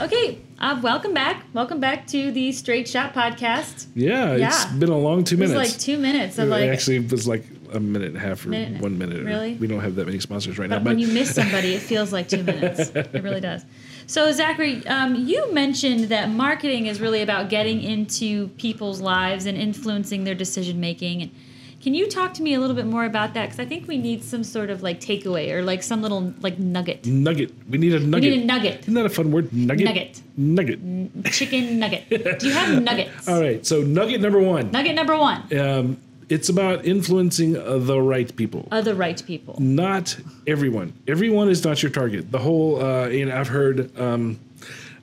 [0.00, 1.44] Okay, uh, welcome back.
[1.52, 3.86] Welcome back to the Straight Shot podcast.
[3.94, 4.48] Yeah, yeah.
[4.48, 5.72] it's been a long two It was minutes.
[5.72, 6.68] like two minutes of It like.
[6.70, 9.24] actually it was like a minute and a half or Minute- one minute.
[9.24, 9.54] really?
[9.54, 10.84] We don't have that many sponsors right but now.
[10.84, 12.90] But when you miss somebody, it feels like two minutes.
[12.94, 13.64] It really does.
[14.06, 19.56] So, Zachary, um, you mentioned that marketing is really about getting into people's lives and
[19.58, 21.30] influencing their decision making.
[21.80, 23.46] Can you talk to me a little bit more about that?
[23.46, 26.58] Because I think we need some sort of like takeaway or like some little like
[26.58, 27.06] nugget.
[27.06, 27.52] nugget.
[27.70, 28.30] We need a nugget.
[28.30, 28.80] We need a nugget.
[28.80, 29.52] Isn't that a fun word?
[29.52, 30.20] Nugget.
[30.36, 30.82] Nugget.
[30.82, 31.32] Nugget.
[31.32, 32.08] Chicken nugget.
[32.40, 33.28] Do you have nuggets?
[33.28, 33.64] All right.
[33.64, 34.70] So nugget number one.
[34.72, 35.42] Nugget number one.
[35.56, 38.68] Um, it's about influencing uh, the right people.
[38.70, 39.56] Of the right people.
[39.60, 40.92] not everyone.
[41.06, 42.30] Everyone is not your target.
[42.32, 44.38] The whole, uh, and I've heard, um,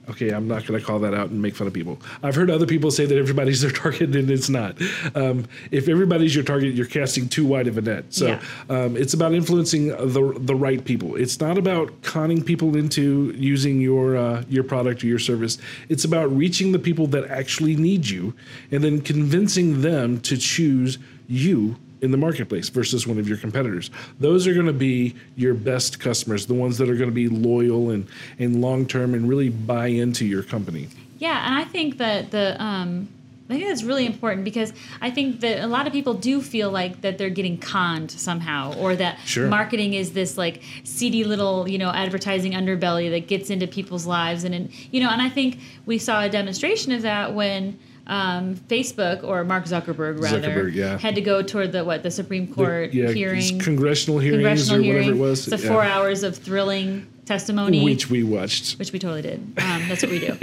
[0.10, 2.00] okay, I'm not going to call that out and make fun of people.
[2.24, 4.78] I've heard other people say that everybody's their target, and it's not.
[5.16, 8.06] Um, if everybody's your target, you're casting too wide of a net.
[8.10, 8.42] So Yeah.
[8.70, 11.16] um, it's about influencing the the right people.
[11.16, 15.58] It's not about conning people into using your uh, your product or your service.
[15.90, 18.34] It's about reaching the people that actually need you,
[18.72, 23.90] and then convincing them to choose you in the marketplace versus one of your competitors.
[24.20, 27.28] Those are going to be your best customers, the ones that are going to be
[27.28, 28.08] loyal and
[28.40, 30.88] and long term and really buy into your company.
[31.20, 33.08] Yeah, and I think that the um,
[33.50, 36.72] I think that's really important because I think that a lot of people do feel
[36.72, 39.48] like that they're getting conned somehow, or that Sure.
[39.48, 44.44] marketing is this like seedy little you know advertising underbelly that gets into people's lives,
[44.44, 47.80] and, and you know, and I think we saw a demonstration of that when.
[48.08, 50.98] Um, Facebook or Mark Zuckerberg rather Zuckerberg, yeah.
[51.00, 54.84] had to go toward the what the Supreme Court yeah, hearing congressional hearings congressional or
[54.84, 54.98] hearing.
[55.08, 55.48] whatever it was.
[55.48, 55.72] It's a yeah.
[55.74, 58.78] four hours of thrilling testimony which we watched.
[58.78, 59.40] which we totally did.
[59.58, 60.34] Um, that's what we do.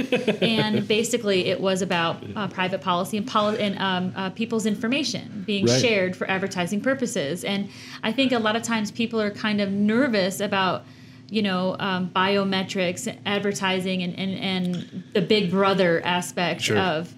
[0.45, 5.45] and basically, it was about uh, private policy and, poli- and um, uh, people's information
[5.47, 5.81] being Right.
[5.81, 7.45] shared for advertising purposes.
[7.45, 7.69] And
[8.03, 10.85] I think a lot of times people are kind of nervous about.
[11.31, 16.77] You know, um, biometrics, advertising, and, and, and the big brother aspect Sure.
[16.77, 17.15] of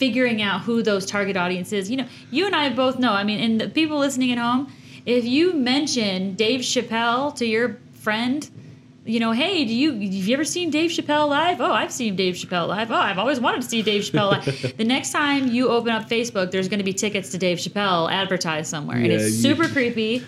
[0.00, 1.90] figuring out who those target audience is.
[1.90, 3.12] You know, you and I both know.
[3.12, 4.72] I mean, and the people listening at home,
[5.06, 8.48] if you mention Dave Chappelle to your friend,
[9.04, 11.60] you know, hey, do you have you ever seen Dave Chappelle live?
[11.60, 12.90] Oh, I've seen Dave Chappelle live.
[12.90, 14.76] Oh, I've always wanted to see Dave Chappelle live.
[14.76, 18.10] the next time you open up Facebook, there's going to be tickets to Dave Chappelle
[18.12, 20.20] advertised somewhere, and Yeah, it's you- super creepy.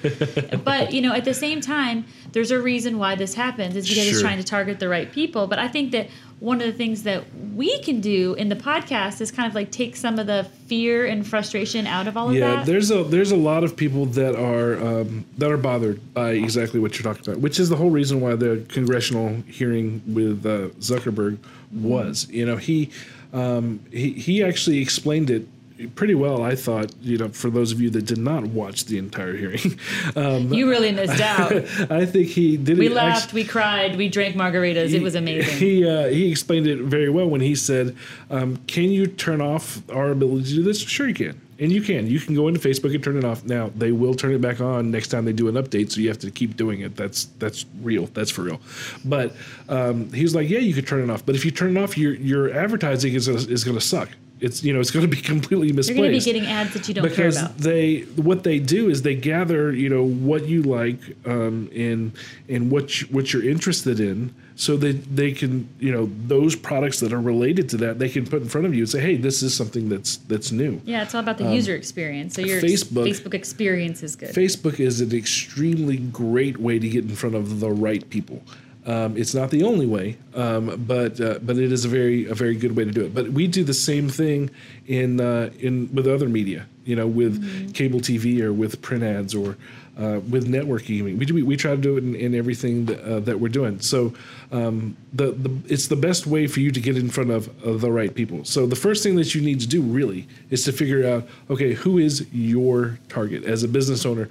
[0.65, 3.77] but you know, at the same time, there's a reason why this happens.
[3.77, 5.47] It's because it's trying to target the right people.
[5.47, 6.09] But I think that
[6.43, 7.23] one of the things that
[7.55, 11.07] we can do in the podcast is kind of like take some of the fear
[11.07, 12.59] and frustration out of all of Yeah, that.
[12.59, 16.31] Yeah, there's a there's a lot of people that are um, that are bothered by
[16.31, 20.45] exactly what you're talking about, which is the whole reason why the congressional hearing with
[20.45, 21.39] uh, Zuckerberg
[21.71, 22.29] was.
[22.29, 22.91] You know, he
[23.33, 25.47] um, he he actually explained it
[25.89, 26.93] pretty well, I thought.
[27.03, 29.79] You know, for those of you that did not watch the entire hearing,
[30.17, 31.53] um, You really missed out.
[31.91, 32.79] I think he did.
[32.79, 34.93] We laughed, actually- we cried, we drank margaritas.
[34.93, 35.57] It was amazing.
[35.59, 37.97] He uh, he explained it very well when he said,
[38.31, 40.81] um, "Can you turn off our ability to do this?
[40.81, 42.09] Sure, you can." And you can.
[42.09, 43.45] You can go into Facebook and turn it off.
[43.45, 46.09] Now they will turn it back on next time they do an update, so you
[46.09, 46.97] have to keep doing it.
[46.97, 48.07] That's that's real.
[48.07, 48.61] That's for real.
[49.05, 49.37] But
[49.69, 51.25] um, he was like, "Yeah, you could turn it off.
[51.25, 54.09] But if you turn it off, your your advertising is is going to suck.
[54.43, 56.89] It's you know it's going to be completely You're going to be getting ads that
[56.89, 57.59] you don't because care about.
[57.59, 62.13] they what they do is they gather you know what you like um, and
[62.49, 67.01] and what you, what you're interested in so that they can you know those products
[67.01, 69.17] that are related to that they can put in front of you and say hey
[69.17, 72.35] this is something that's that's new Yeah, it's all about the user experience.
[72.35, 74.31] So your Um, Facebook- Facebook experience is good.
[74.31, 78.43] Facebook is an extremely great way to get in front of the right people.
[78.85, 82.35] Um, it's not the only way, um, but uh, but it is a very a
[82.35, 83.15] very good way to do it.
[83.15, 84.51] But we do the same thing
[84.87, 89.35] in uh, in with other media, you know, with cable TV or with print ads
[89.35, 89.57] or
[89.99, 91.19] uh, with networking.
[91.19, 93.81] We do we try to do it in, in everything that, uh, that we're doing.
[93.81, 94.15] So
[94.51, 97.77] um, the the it's the best way for you to get in front of uh,
[97.77, 98.45] the right people.
[98.45, 101.75] So the first thing that you need to do really is to figure out okay
[101.75, 104.29] who is your target as a business owner,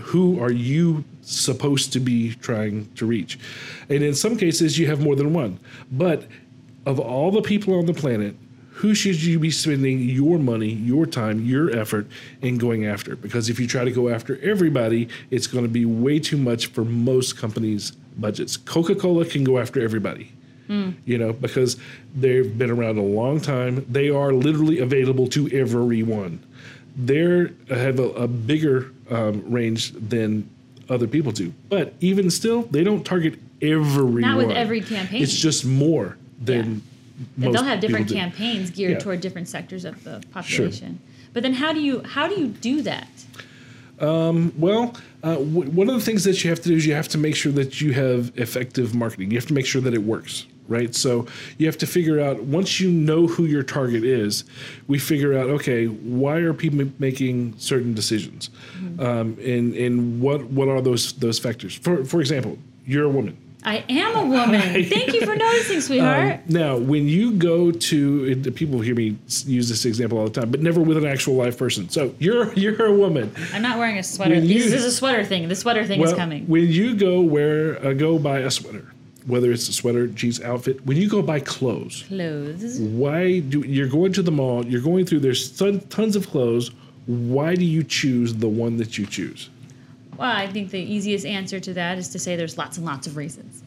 [0.00, 3.38] who are you supposed to be trying to reach,
[3.88, 5.58] and in some cases you have more than one,
[5.92, 6.26] but
[6.86, 8.36] of all the people on the planet.
[8.84, 12.06] Who should you be spending your money, your time, your effort
[12.42, 13.16] in going after?
[13.16, 16.66] Because if you try to go after everybody, it's going to be way too much
[16.66, 18.58] for most companies' budgets.
[18.58, 20.32] Coca Cola can go after everybody
[21.04, 21.76] you know, because
[22.14, 23.84] they've been around a long time.
[23.88, 26.42] They are literally available to everyone.
[26.96, 30.48] They have a, a bigger um, range than
[30.88, 34.20] other people do, but even still, they don't target everyone.
[34.20, 35.22] Not with every campaign.
[35.22, 36.82] It's just more than
[37.38, 38.98] they'll have different campaigns geared Yeah.
[38.98, 40.98] toward different sectors of the population.
[41.32, 43.08] But then how do you how do you do that?
[44.00, 47.08] Well, uh, w- one of the things that you have to do is you have
[47.08, 49.30] to make sure that you have effective marketing.
[49.30, 50.94] You have to make sure that it works, right?
[50.94, 51.26] So
[51.58, 54.44] you have to figure out once you know who your target is,
[54.88, 58.50] we figure out okay, why are people making certain decisions,
[58.98, 61.74] um, and and what what are those those factors?
[61.74, 63.36] For for example, you're a woman.
[63.64, 64.60] I am a woman.
[64.84, 66.40] Thank you for noticing, sweetheart.
[66.48, 70.60] Now, when you go to people hear me use this example all the time, but
[70.60, 71.88] never with an actual live person.
[71.88, 73.34] So you're you're a woman.
[73.52, 74.34] I'm not wearing a sweater.
[74.34, 75.48] you- this is a sweater thing.
[75.48, 76.46] The sweater thing is coming.
[76.46, 78.84] When you go wear uh, go buy a sweater,
[79.26, 82.78] whether it's a sweater, jeans, outfit, when you go buy clothes, Clothes.
[82.80, 84.64] why do you're going to the mall?
[84.66, 86.70] You're going through there's ton, tons of clothes.
[87.06, 89.48] Why do you choose the one that you choose?
[90.18, 93.06] Well, I think the easiest answer to that is to say there's lots and lots
[93.06, 93.62] of reasons.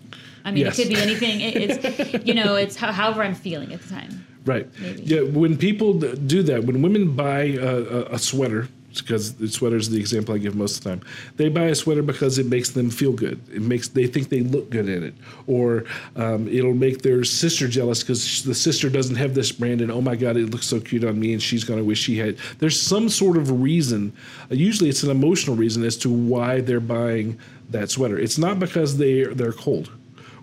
[0.45, 0.79] I mean, Yes.
[0.79, 1.41] it could be anything.
[1.41, 4.25] It, it's you know, it's how, however I'm feeling at the time.
[4.45, 4.67] Right.
[4.79, 5.01] Maybe.
[5.03, 5.21] Yeah.
[5.21, 8.69] When people do that, when women buy a, a, a sweater,
[9.01, 11.01] because the sweater is the example I give most of the time,
[11.35, 13.39] they buy a sweater because it makes them feel good.
[13.53, 15.13] It makes they think they look good in it,
[15.47, 19.91] or um, it'll make their sister jealous because the sister doesn't have this brand, and
[19.91, 22.37] oh my god, it looks so cute on me, and she's gonna wish she had.
[22.59, 24.13] There's some sort of reason.
[24.49, 27.37] Usually, it's an emotional reason as to why they're buying
[27.69, 28.17] that sweater.
[28.17, 29.89] It's not because they they're cold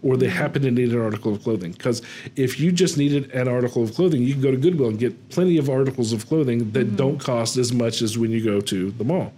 [0.05, 1.73] or they happen to need an article of clothing.
[1.73, 2.03] Because
[2.37, 5.31] if you just needed an article of clothing, you can go to Goodwill and get
[5.31, 6.97] plenty of articles of clothing that Mm-hmm.
[6.97, 9.33] don't cost as much as when you go to the mall.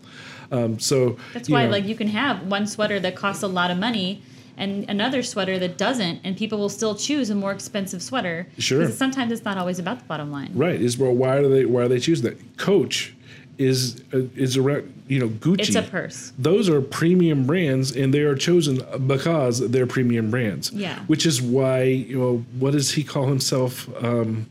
[0.50, 3.70] Um, so That's why, know, like, you can have one sweater that costs a lot
[3.70, 4.22] of money
[4.58, 8.46] and another sweater that doesn't, and people will still choose a more expensive sweater.
[8.58, 8.80] Sure.
[8.80, 10.50] Because sometimes it's not always about the bottom line.
[10.54, 12.56] right is well, why are they why are they choosing that?
[12.56, 13.14] Coach
[13.58, 15.60] is uh, is around you know Gucci.
[15.60, 16.32] It's a purse.
[16.38, 20.72] Those are premium brands, and they are chosen because they're premium brands.
[20.72, 20.98] Yeah.
[21.06, 23.88] Which is why you know what does he call himself?
[24.02, 24.46] Um,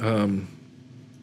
[0.00, 0.48] um,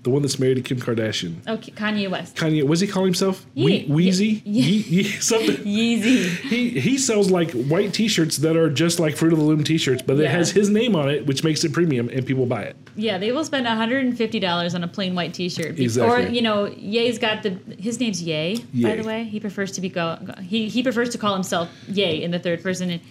[0.03, 1.35] the one that's married to Kim Kardashian.
[1.45, 2.35] Oh, Kanye West.
[2.35, 3.45] Kanye, was he call himself?
[3.53, 4.41] Ye- Wheezy?
[4.45, 5.57] ye- Ye- ye- something.
[5.57, 6.25] Yeezy.
[6.47, 10.01] He he sells like white T-shirts that are just like Fruit of the Loom T-shirts,
[10.01, 12.75] but it has his name on it, which makes it premium, and people buy it.
[12.95, 15.75] Yeah, they will spend $150 on a plain white T-shirt.
[15.75, 19.23] Be- Or you know, Ye's got the his name's Ye, by the way.
[19.25, 22.39] He prefers to be go, go- he he prefers to call himself Ye in the
[22.39, 22.89] third person.
[22.89, 23.01] And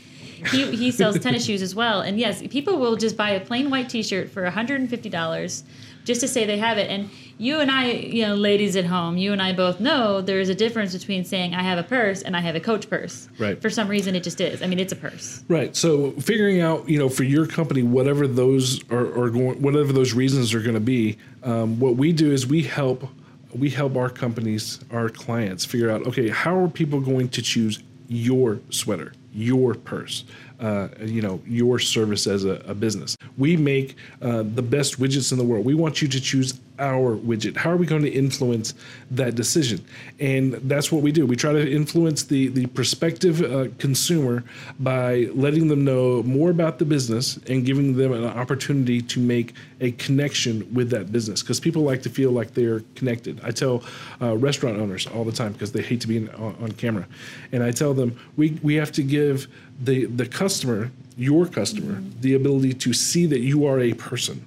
[0.48, 2.00] he he sells tennis shoes as well.
[2.00, 5.62] And yes, people will just buy a plain white T-shirt for $150
[6.04, 6.90] just to say they have it.
[6.90, 10.40] And you and I, you know, ladies at home, you and I both know there
[10.40, 13.28] is a difference between saying I have a purse and I have a Coach purse.
[13.38, 13.60] Right.
[13.60, 14.62] For some reason, it just is.
[14.62, 15.44] I mean, it's a purse.
[15.48, 15.74] Right.
[15.76, 20.12] So figuring out, you know, for your company, whatever those are, are going, whatever those
[20.12, 23.08] reasons are going to be, um, what we do is we help,
[23.54, 27.82] we help our companies, our clients figure out, okay, how are people going to choose
[28.08, 30.24] your sweater, your purse?
[30.60, 33.16] Uh, you know your service as a, a business.
[33.38, 35.64] We make uh, the best widgets in the world.
[35.64, 37.56] We want you to choose our widget.
[37.56, 38.74] How are we going to influence
[39.10, 39.84] that decision?
[40.18, 41.26] And that's what we do.
[41.26, 44.44] We try to influence the the prospective uh, consumer
[44.80, 49.54] by letting them know more about the business and giving them an opportunity to make
[49.80, 53.40] a connection with that business because people like to feel like they're connected.
[53.42, 53.82] I tell
[54.20, 57.06] uh, restaurant owners all the time because they hate to be in, on, on camera,
[57.52, 59.48] and I tell them we we have to give
[59.80, 62.20] the the customer your customer mm-hmm.
[62.20, 64.44] the ability to see that you are a person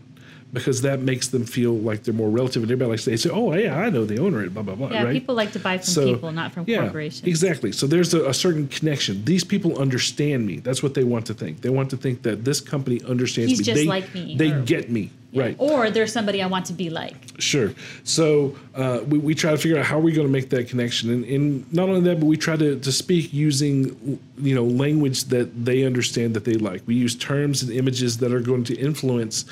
[0.54, 3.54] because that makes them feel like they're more relative and everybody likes to say oh
[3.54, 5.86] yeah i know the owner blah blah blah Yeah, right people like to buy from
[5.86, 7.28] So, people, not from yeah, corporations.
[7.28, 7.72] Exactly.
[7.72, 9.26] So there's a, a certain connection.
[9.26, 10.60] These people understand me.
[10.60, 11.62] That's what they want to think.
[11.62, 13.66] They want to think that this company understands He's me.
[13.66, 15.10] just they, like me, They or- get me.
[15.34, 15.56] Right.
[15.58, 17.16] Or there's somebody I want to be like.
[17.40, 17.74] Sure.
[18.04, 21.10] So uh, we, we try to figure out how we're going to make that connection,
[21.10, 25.26] and, and not only that, but we try to, to speak using you know language
[25.26, 26.84] that they understand that they like.
[26.86, 29.46] We use terms and images that are going to influence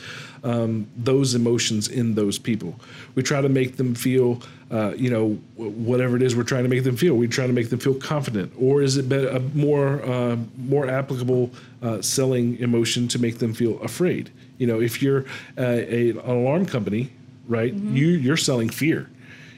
[0.43, 2.75] um, those emotions in those people.
[3.15, 4.41] We try to make them feel.
[4.69, 7.51] Uh, you know, whatever it is we're trying to make them feel, we try to
[7.51, 12.57] make them feel confident, or is it be- a more uh, more applicable uh, selling
[12.59, 14.31] emotion to make them feel afraid?
[14.62, 15.26] You know, if you're
[15.58, 15.63] uh,
[15.97, 17.10] a, an alarm company,
[17.47, 17.74] right?
[17.74, 19.10] You you're selling fear,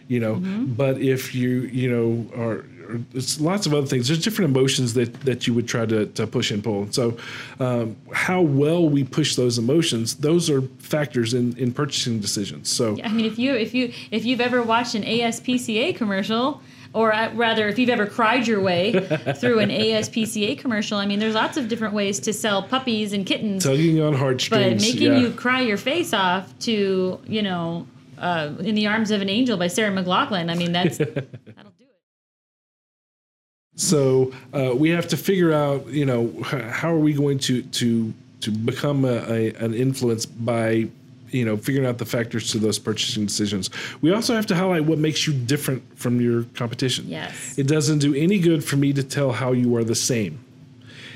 [0.07, 0.35] you know.
[0.77, 1.49] But if you
[1.81, 2.07] you know
[2.41, 4.07] are, are it's lots of other things.
[4.07, 6.89] There's different emotions that that you would try to, to push and pull.
[6.91, 7.17] So,
[7.59, 12.69] um, how well we push those emotions, those are factors in in purchasing decisions.
[12.69, 12.95] So.
[12.95, 16.61] yeah, I mean, if you if you if you've ever watched an ASPCA commercial,
[16.93, 18.91] or uh, rather, if you've ever cried your way
[19.35, 23.25] through an ASPCA commercial, I mean, there's lots of different ways to sell puppies and
[23.25, 23.63] kittens.
[23.63, 25.19] Tugging on heartstrings, but making yeah.
[25.19, 27.87] you cry your face off to you know
[28.19, 31.23] uh, in the arms of an angel by Sarah McLachlan i mean that's that'll do
[31.81, 32.01] it
[33.75, 38.13] So uh, we have to figure out, you know, how are we going to to
[38.41, 40.89] to become a, a, an influence by,
[41.33, 43.69] you know, figuring out the factors to those purchasing decisions.
[44.01, 47.07] We also have to highlight what makes you different from your competition.
[47.07, 47.57] Yes.
[47.57, 50.43] It doesn't do any good for me to tell how you are the same.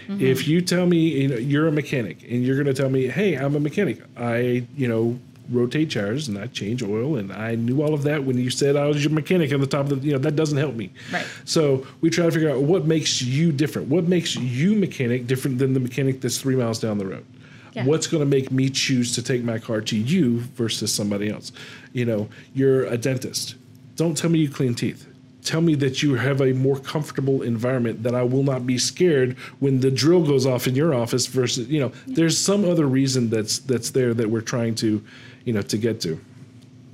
[0.08, 0.26] Mm-hmm.
[0.26, 3.08] If you tell me you know, you're a mechanic and you're going to tell me,
[3.08, 4.02] "Hey, I'm a mechanic.
[4.16, 8.24] I, you know, rotate tires and I change oil and I knew all of that
[8.24, 10.36] when you said I was your mechanic on the top of the, you know, that
[10.38, 11.26] doesn't help me." Right.
[11.44, 13.90] So we try to figure out what makes you different.
[13.90, 17.26] What makes you mechanic different than the mechanic that's three miles down the road?
[17.74, 17.86] Yeah.
[17.86, 21.52] What's going to make me choose to take my car to you versus somebody else?
[21.94, 23.56] You know, you're a dentist.
[23.96, 25.08] Don't tell me you clean teeth.
[25.44, 29.38] Tell me that you have a more comfortable environment that I will not be scared
[29.60, 33.30] when the drill goes off in your office versus, you know, there's some other reason
[33.30, 35.02] that's that's there that we're trying to,
[35.46, 36.20] you know, to get to.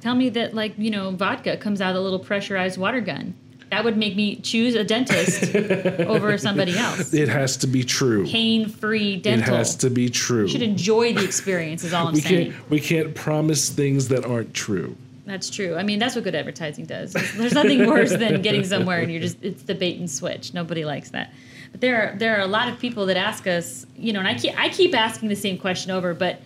[0.02, 3.34] tell me that like you know vodka comes out of a little pressurized water gun
[3.74, 5.54] that would make me choose a dentist
[6.14, 8.26] over somebody else It has to be true.
[8.28, 9.54] pain-free dental.
[9.54, 10.44] It has to be true.
[10.44, 14.08] you should enjoy the experience is all i'm we saying can't we can't promise things
[14.10, 14.96] that aren't true.
[15.26, 15.78] That's true.
[15.78, 17.14] I mean, that's what good advertising does.
[17.14, 20.54] There's nothing worse than getting somewhere and you're just it's the bait and switch.
[20.54, 21.32] Nobody likes that.
[21.72, 24.28] But there are there are a lot of people that ask us, you know, and
[24.28, 26.42] I keep I keep asking the same question over, but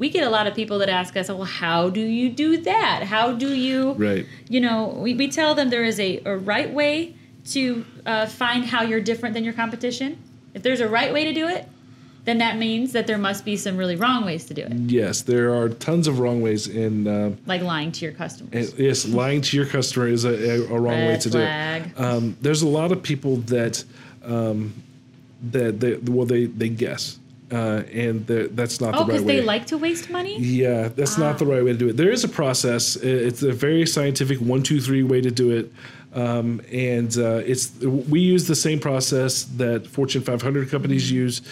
[0.00, 3.02] we get a lot of people that ask us, well, how do you do that?
[3.04, 4.24] How do you Right.
[4.48, 7.14] you know, we, we tell them there is a, a right way
[7.54, 10.16] to uh, find how you're different than your competition.
[10.54, 11.68] If there's a right way to do it,
[12.24, 15.22] then that means that there must be some really wrong ways to do it, Yes,
[15.22, 17.06] there are tons of wrong ways in.
[17.08, 18.74] Uh, like lying to your customers.
[18.78, 21.82] yes, lying to your customer is a, a, a wrong way to flag.
[21.84, 22.04] do it.
[22.06, 23.84] Um, there's a lot of people that
[24.24, 24.74] um,
[25.50, 27.18] that they, well they they guess,
[27.52, 29.14] uh, and the- that's not Oh, the right way.
[29.14, 30.38] Oh, because they like to waste money?
[30.38, 31.96] Yeah, that's not the right way to do it.
[31.96, 32.96] There is a process.
[32.96, 35.72] It's a very scientific one, two, three way to do it,
[36.12, 41.42] um, and uh, it's we use the same process that Fortune 500 companies use.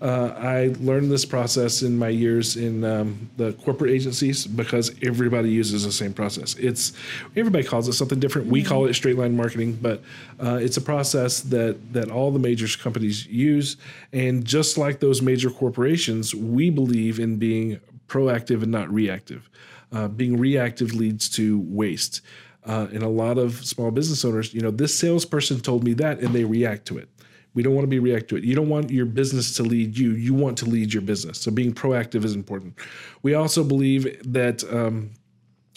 [0.00, 5.50] Uh, I learned this process in my years in um, the corporate agencies because everybody
[5.50, 6.54] uses the same process.
[6.54, 6.94] It's
[7.36, 8.48] everybody calls it something different.
[8.48, 10.02] We call it straight line marketing, but
[10.42, 13.76] uh, it's a process that that all the major companies use.
[14.12, 19.50] And just like those major corporations, we believe in being proactive and not reactive.
[19.92, 22.20] Uh, being reactive leads to waste.
[22.66, 26.18] Uh, and a lot of small business owners, you know, this salesperson told me that,
[26.18, 27.08] and they react to it.
[27.54, 28.44] We don't want to be react to it.
[28.44, 30.10] You don't want your business to lead you.
[30.10, 31.40] You want to lead your business.
[31.40, 32.74] So being proactive is important.
[33.22, 35.12] We also believe that um,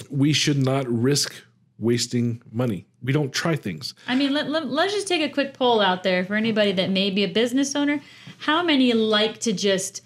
[0.10, 1.34] we should not risk
[1.78, 2.86] wasting money.
[3.02, 3.94] We don't try things.
[4.08, 6.90] I mean, let, let, let's just take a quick poll out there for anybody that
[6.90, 8.02] may be a business owner.
[8.40, 10.02] How many like to just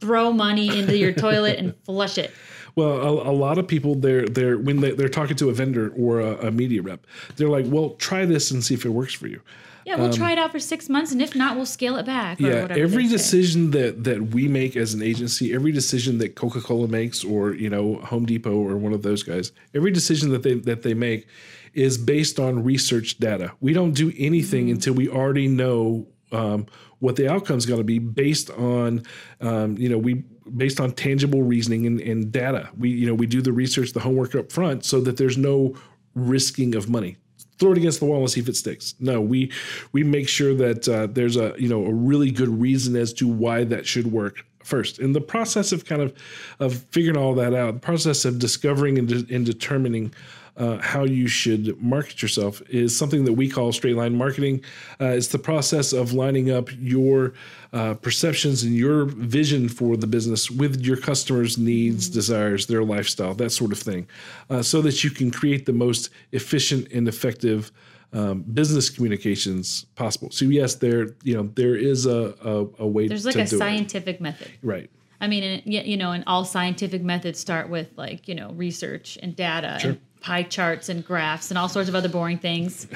[0.00, 2.32] throw money into your toilet and flush it?
[2.74, 5.92] Well, a, a lot of people they're they're when they, they're talking to a vendor
[5.96, 7.06] or a, a media rep,
[7.36, 9.40] they're like, "Well, try this and see if it works for you."
[9.84, 12.40] Yeah, we'll try it out for six months, and if not, we'll scale it back.
[12.40, 13.16] Or Um, yeah every they say.
[13.16, 17.68] decision that that we make as an agency every decision that coca-cola makes or you
[17.68, 21.26] know home depot or one of those guys every decision that they that they make
[21.74, 24.74] is based on research data we don't do anything Mm-hmm.
[24.74, 26.66] until we already know um,
[26.98, 29.02] what the outcome's going to be based on
[29.40, 30.24] um, you know we
[30.56, 32.70] based on tangible reasoning and, and data.
[32.76, 35.74] We you know we do the research the homework up front so that there's no
[36.14, 37.16] risking of money.
[37.58, 38.94] Throw it against the wall and see if it sticks.
[38.98, 39.52] No, we
[39.92, 43.28] we make sure that uh, there's a you know a really good reason as to
[43.28, 44.98] why that should work first.
[44.98, 46.14] In the process of kind of
[46.58, 50.12] of figuring all that out, the process of discovering and, de- and determining.
[50.54, 54.62] Uh, how you should market yourself is something that we call straight line marketing.
[55.00, 57.32] Uh, it's the process of lining up your
[57.72, 63.32] uh, perceptions and your vision for the business with your customers' needs, desires, their lifestyle,
[63.32, 64.06] that sort of thing,
[64.50, 67.72] uh, so that you can create the most efficient and effective
[68.12, 70.30] um, business communications possible.
[70.30, 73.56] So yes, there you know there is a a, a way There's like a do
[73.56, 73.58] it.
[73.58, 74.50] scientific method.
[74.62, 74.90] right.
[75.20, 79.16] I mean, and, you know, and all scientific methods start with like you know research
[79.22, 82.86] and data and pie charts and graphs and all sorts of other boring things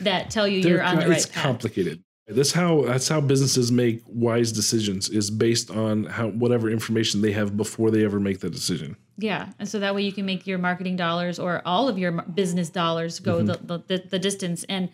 [0.00, 1.42] that tell you you're on the right it's path.
[1.42, 2.02] complicated.
[2.28, 7.30] That's how that's how businesses make wise decisions is based on how whatever information they
[7.32, 8.96] have before they ever make the decision.
[9.16, 12.10] Yeah, and so that way you can make your marketing dollars or all of your
[12.12, 13.66] business dollars go Mm-hmm.
[13.66, 14.88] the, the the distance, and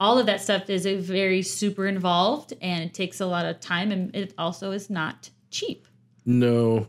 [0.00, 3.60] all of that stuff is a very super involved, and it takes a lot of
[3.60, 5.86] time, and it also is not cheap.
[6.24, 6.88] No,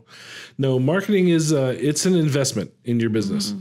[0.58, 0.78] no.
[0.80, 3.54] Marketing is uh, it's an investment in your business.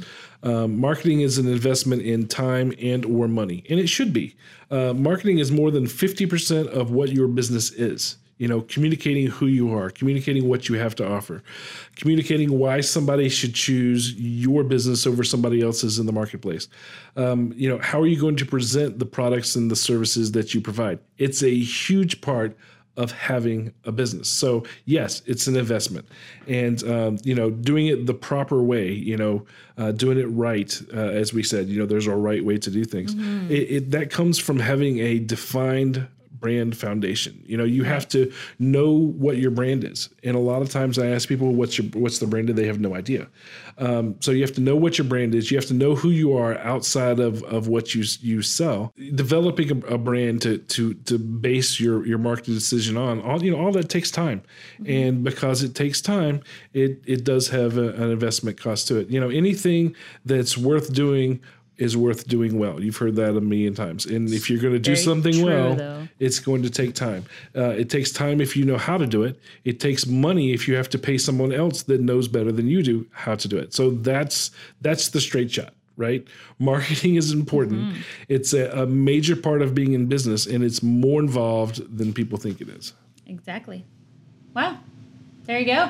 [0.43, 4.35] Um, marketing is an investment in time and or money, and it should be.
[4.69, 8.17] Uh, marketing is more than fifty percent of what your business is.
[8.39, 11.43] You know, communicating who you are, communicating what you have to offer,
[11.95, 16.67] communicating why somebody should choose your business over somebody else's in the marketplace.
[17.15, 20.53] Um, you know, how are you going to present the products and the services that
[20.53, 20.99] you provide?
[21.17, 22.57] It's a huge part
[22.95, 24.29] of having a business.
[24.29, 26.07] So yes, it's an investment,
[26.47, 29.45] and um, you know, doing it the proper way, you know,
[29.77, 32.69] uh, doing it right, uh, as we said, you know, there's a right way to
[32.69, 33.13] do things.
[33.51, 36.07] It, it that comes from having a defined
[36.39, 37.43] brand foundation.
[37.45, 40.99] You know, you have to know what your brand is, and a lot of times
[40.99, 43.27] I ask people, "What's your what's the brand?" and they have no idea.
[43.77, 45.51] Um, so you have to know what your brand is.
[45.51, 48.93] You have to know who you are outside of, of what you you sell.
[49.15, 53.51] Developing a, a brand to to to base your your marketing decision on all you
[53.51, 54.41] know all that takes time,
[54.85, 56.41] and because it takes time,
[56.73, 59.09] it it does have a, an investment cost to it.
[59.09, 61.41] You know anything that's worth doing
[61.77, 62.81] is worth doing well.
[62.81, 64.05] You've heard that a million times.
[64.05, 66.07] And if you're going to do something true, well, though.
[66.19, 67.25] it's going to take time.
[67.55, 69.39] Uh, it takes time if you know how to do it.
[69.63, 72.83] It takes money if you have to pay someone else that knows better than you
[72.83, 73.73] do how to do it.
[73.73, 74.51] So that's
[74.81, 76.25] that's the straight shot, right?
[76.59, 77.81] Marketing is important.
[77.81, 78.01] Mm-hmm.
[78.29, 82.37] It's a, a major part of being in business, and it's more involved than people
[82.37, 82.93] think it is.
[83.25, 83.83] Exactly.
[84.53, 84.77] Wow.
[85.45, 85.89] There you go.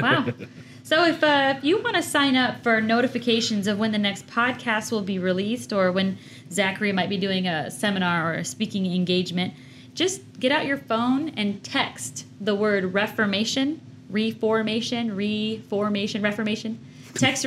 [0.00, 0.26] Wow.
[0.90, 4.26] so if uh, if you want to sign up for notifications of when the next
[4.26, 6.18] podcast will be released or when
[6.50, 9.54] Zachary might be doing a seminar or a speaking engagement,
[9.94, 16.80] just get out your phone and text the word reformation, reformation, reformation, reformation.
[17.14, 17.46] Text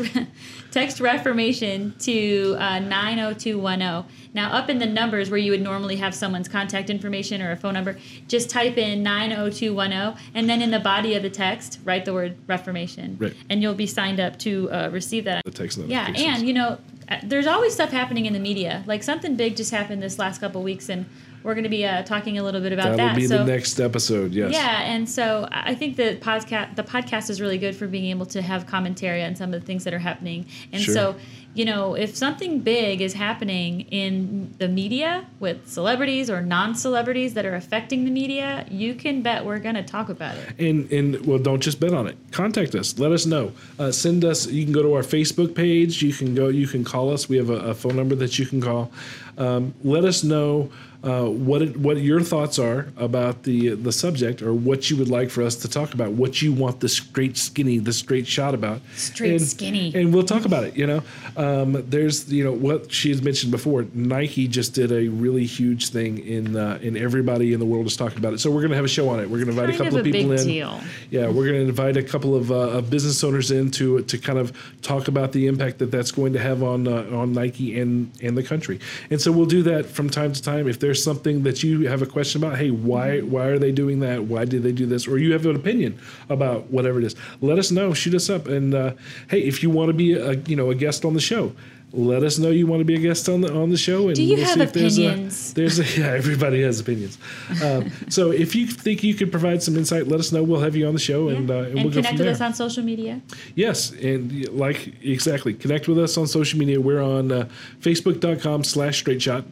[0.74, 4.05] text reformation to uh, 90210.
[4.34, 7.55] Now, up in the numbers where you would normally have someone's contact information or a
[7.55, 7.97] phone number,
[8.28, 12.36] just type in 90210 and then in the body of the text, write the word
[12.47, 13.17] reformation.
[13.19, 13.36] Right.
[13.49, 15.43] And you'll be signed up to uh, receive that.
[15.45, 18.84] The text Yeah, and you know, uh, there's always stuff happening in the media.
[18.88, 21.05] Like something big just happened this last couple weeks, and
[21.43, 23.13] we're going to be uh, talking a little bit about That'll that.
[23.13, 24.31] Will be so, the next episode.
[24.33, 24.53] Yes.
[24.53, 28.25] yeah, and so I think the podcast the podcast is really good for being able
[28.27, 30.45] to have commentary on some of the things that are happening.
[30.71, 30.93] And Sure.
[30.93, 31.15] so,
[31.53, 37.45] you know, if something big is happening in the media with celebrities or non-celebrities that
[37.45, 40.59] are affecting the media, you can bet we're going to talk about it.
[40.59, 42.17] And and well, don't just bet on it.
[42.31, 42.97] Contact us.
[42.97, 43.51] Let us know.
[43.77, 44.47] Uh, send us.
[44.47, 46.01] You can go to our Facebook page.
[46.01, 46.47] You can go.
[46.47, 47.29] You can call us.
[47.29, 48.91] We have a, a phone number that you can call.
[49.37, 50.71] Um, let us know
[51.04, 55.10] uh, what it, what your thoughts are about the the subject, or what you would
[55.10, 56.12] like for us to talk about.
[56.12, 58.82] What you want the straight skinny, the straight shot about.
[58.95, 59.91] Straight And- skinny.
[59.93, 60.78] And we'll talk about it.
[60.78, 61.04] You know,
[61.36, 63.86] um, there's you know what she has mentioned before.
[63.93, 67.97] Nike just did a really huge thing in uh, in everybody in the world is
[67.97, 68.39] talking about it.
[68.39, 69.30] So we're gonna have a show on it.
[69.30, 70.47] We're gonna invite a couple of a people in.
[70.47, 70.80] deal.
[71.10, 74.18] Yeah, we're going to invite a couple of, uh, of business owners in to to
[74.18, 74.51] kind of
[74.82, 78.38] talk about the impact that that's going to have on uh, on Nike and and
[78.38, 78.80] the country.
[79.10, 80.68] And so we'll do that from time to time.
[80.68, 83.71] If there there's something that you have a question about, hey, why why are they
[83.71, 84.25] doing that?
[84.25, 85.07] Why did they do this?
[85.07, 85.97] Or you have an opinion
[86.29, 87.15] about whatever it is.
[87.41, 87.95] Let us know.
[87.95, 88.47] Shoot us up.
[88.47, 88.93] And uh,
[89.27, 91.51] hey, if you want to be a you know a guest on the show,
[91.93, 94.07] let us know you want to be a guest on the on the show.
[94.07, 95.53] And Do you we'll have see if there's a- opinions?
[95.55, 97.17] There's a, yeah, everybody has opinions.
[97.63, 100.43] Um, so if you think you could provide some insight, let us know.
[100.43, 102.39] We'll have you on the show, and uh, and, and we'll go connect with us
[102.41, 103.19] on social media.
[103.55, 106.79] Yes, and like exactly, connect with us on social media.
[106.79, 107.49] We're on uh,
[107.81, 109.45] Facebook.com slash Straight Shot.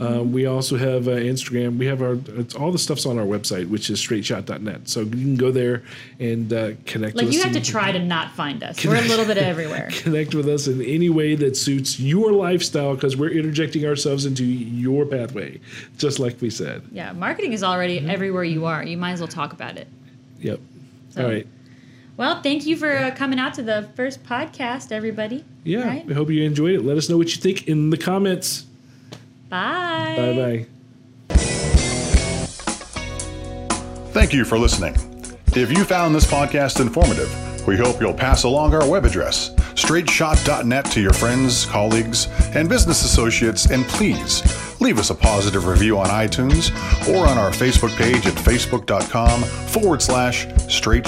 [0.00, 1.78] Um, we also have uh, Instagram.
[1.78, 4.88] We have our it's, all the stuff's on our website, which is straightshot.net.
[4.88, 5.82] So you can go there
[6.20, 7.14] and uh, connect.
[7.14, 7.28] With us.
[7.28, 8.84] Like you have to try to not find us.
[8.84, 9.88] We're a little bit everywhere.
[9.92, 14.44] Connect with us in any way that suits your lifestyle, because we're interjecting ourselves into
[14.44, 15.60] your pathway,
[15.98, 16.82] just like we said.
[16.92, 18.82] Yeah, marketing is already everywhere you are.
[18.84, 19.88] You might as well talk about it.
[20.40, 20.60] Yep.
[21.10, 21.46] So- all right.
[22.16, 25.44] Well, thank you for uh, coming out to the first podcast, everybody.
[25.64, 25.86] Yeah.
[25.86, 26.06] Right?
[26.06, 26.82] We hope you enjoyed it.
[26.82, 28.64] Let us know what you think in the comments.
[29.48, 30.14] Bye.
[30.16, 30.66] Bye
[31.28, 31.36] bye.
[34.12, 34.96] Thank you for listening.
[35.54, 37.30] If you found this podcast informative,
[37.66, 43.04] we hope you'll pass along our web address, straightshot.net, to your friends, colleagues, and business
[43.04, 44.42] associates, and please
[44.80, 46.70] leave us a positive review on iTunes
[47.08, 51.06] or on our Facebook page at facebook.com forward slash straight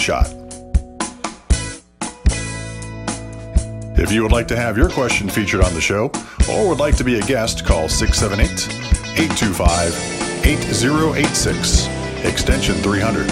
[4.00, 6.12] If you would like to have your question featured on the show
[6.48, 11.88] or would like to be a guest, call 678 825 8086,
[12.24, 13.28] extension 300.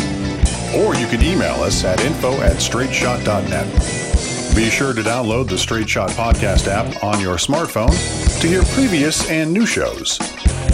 [0.75, 4.57] Or you can email us at info at straightshot.net.
[4.57, 7.95] Be sure to download the Straight Shot Podcast app on your smartphone
[8.41, 10.19] to hear previous and new shows.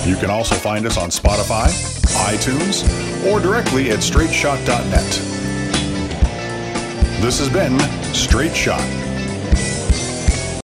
[0.06, 1.68] You can also find us on Spotify,
[2.32, 2.82] iTunes,
[3.30, 5.12] or directly at straightshot.net.
[7.20, 7.78] This has been
[8.14, 8.80] Straight Shot.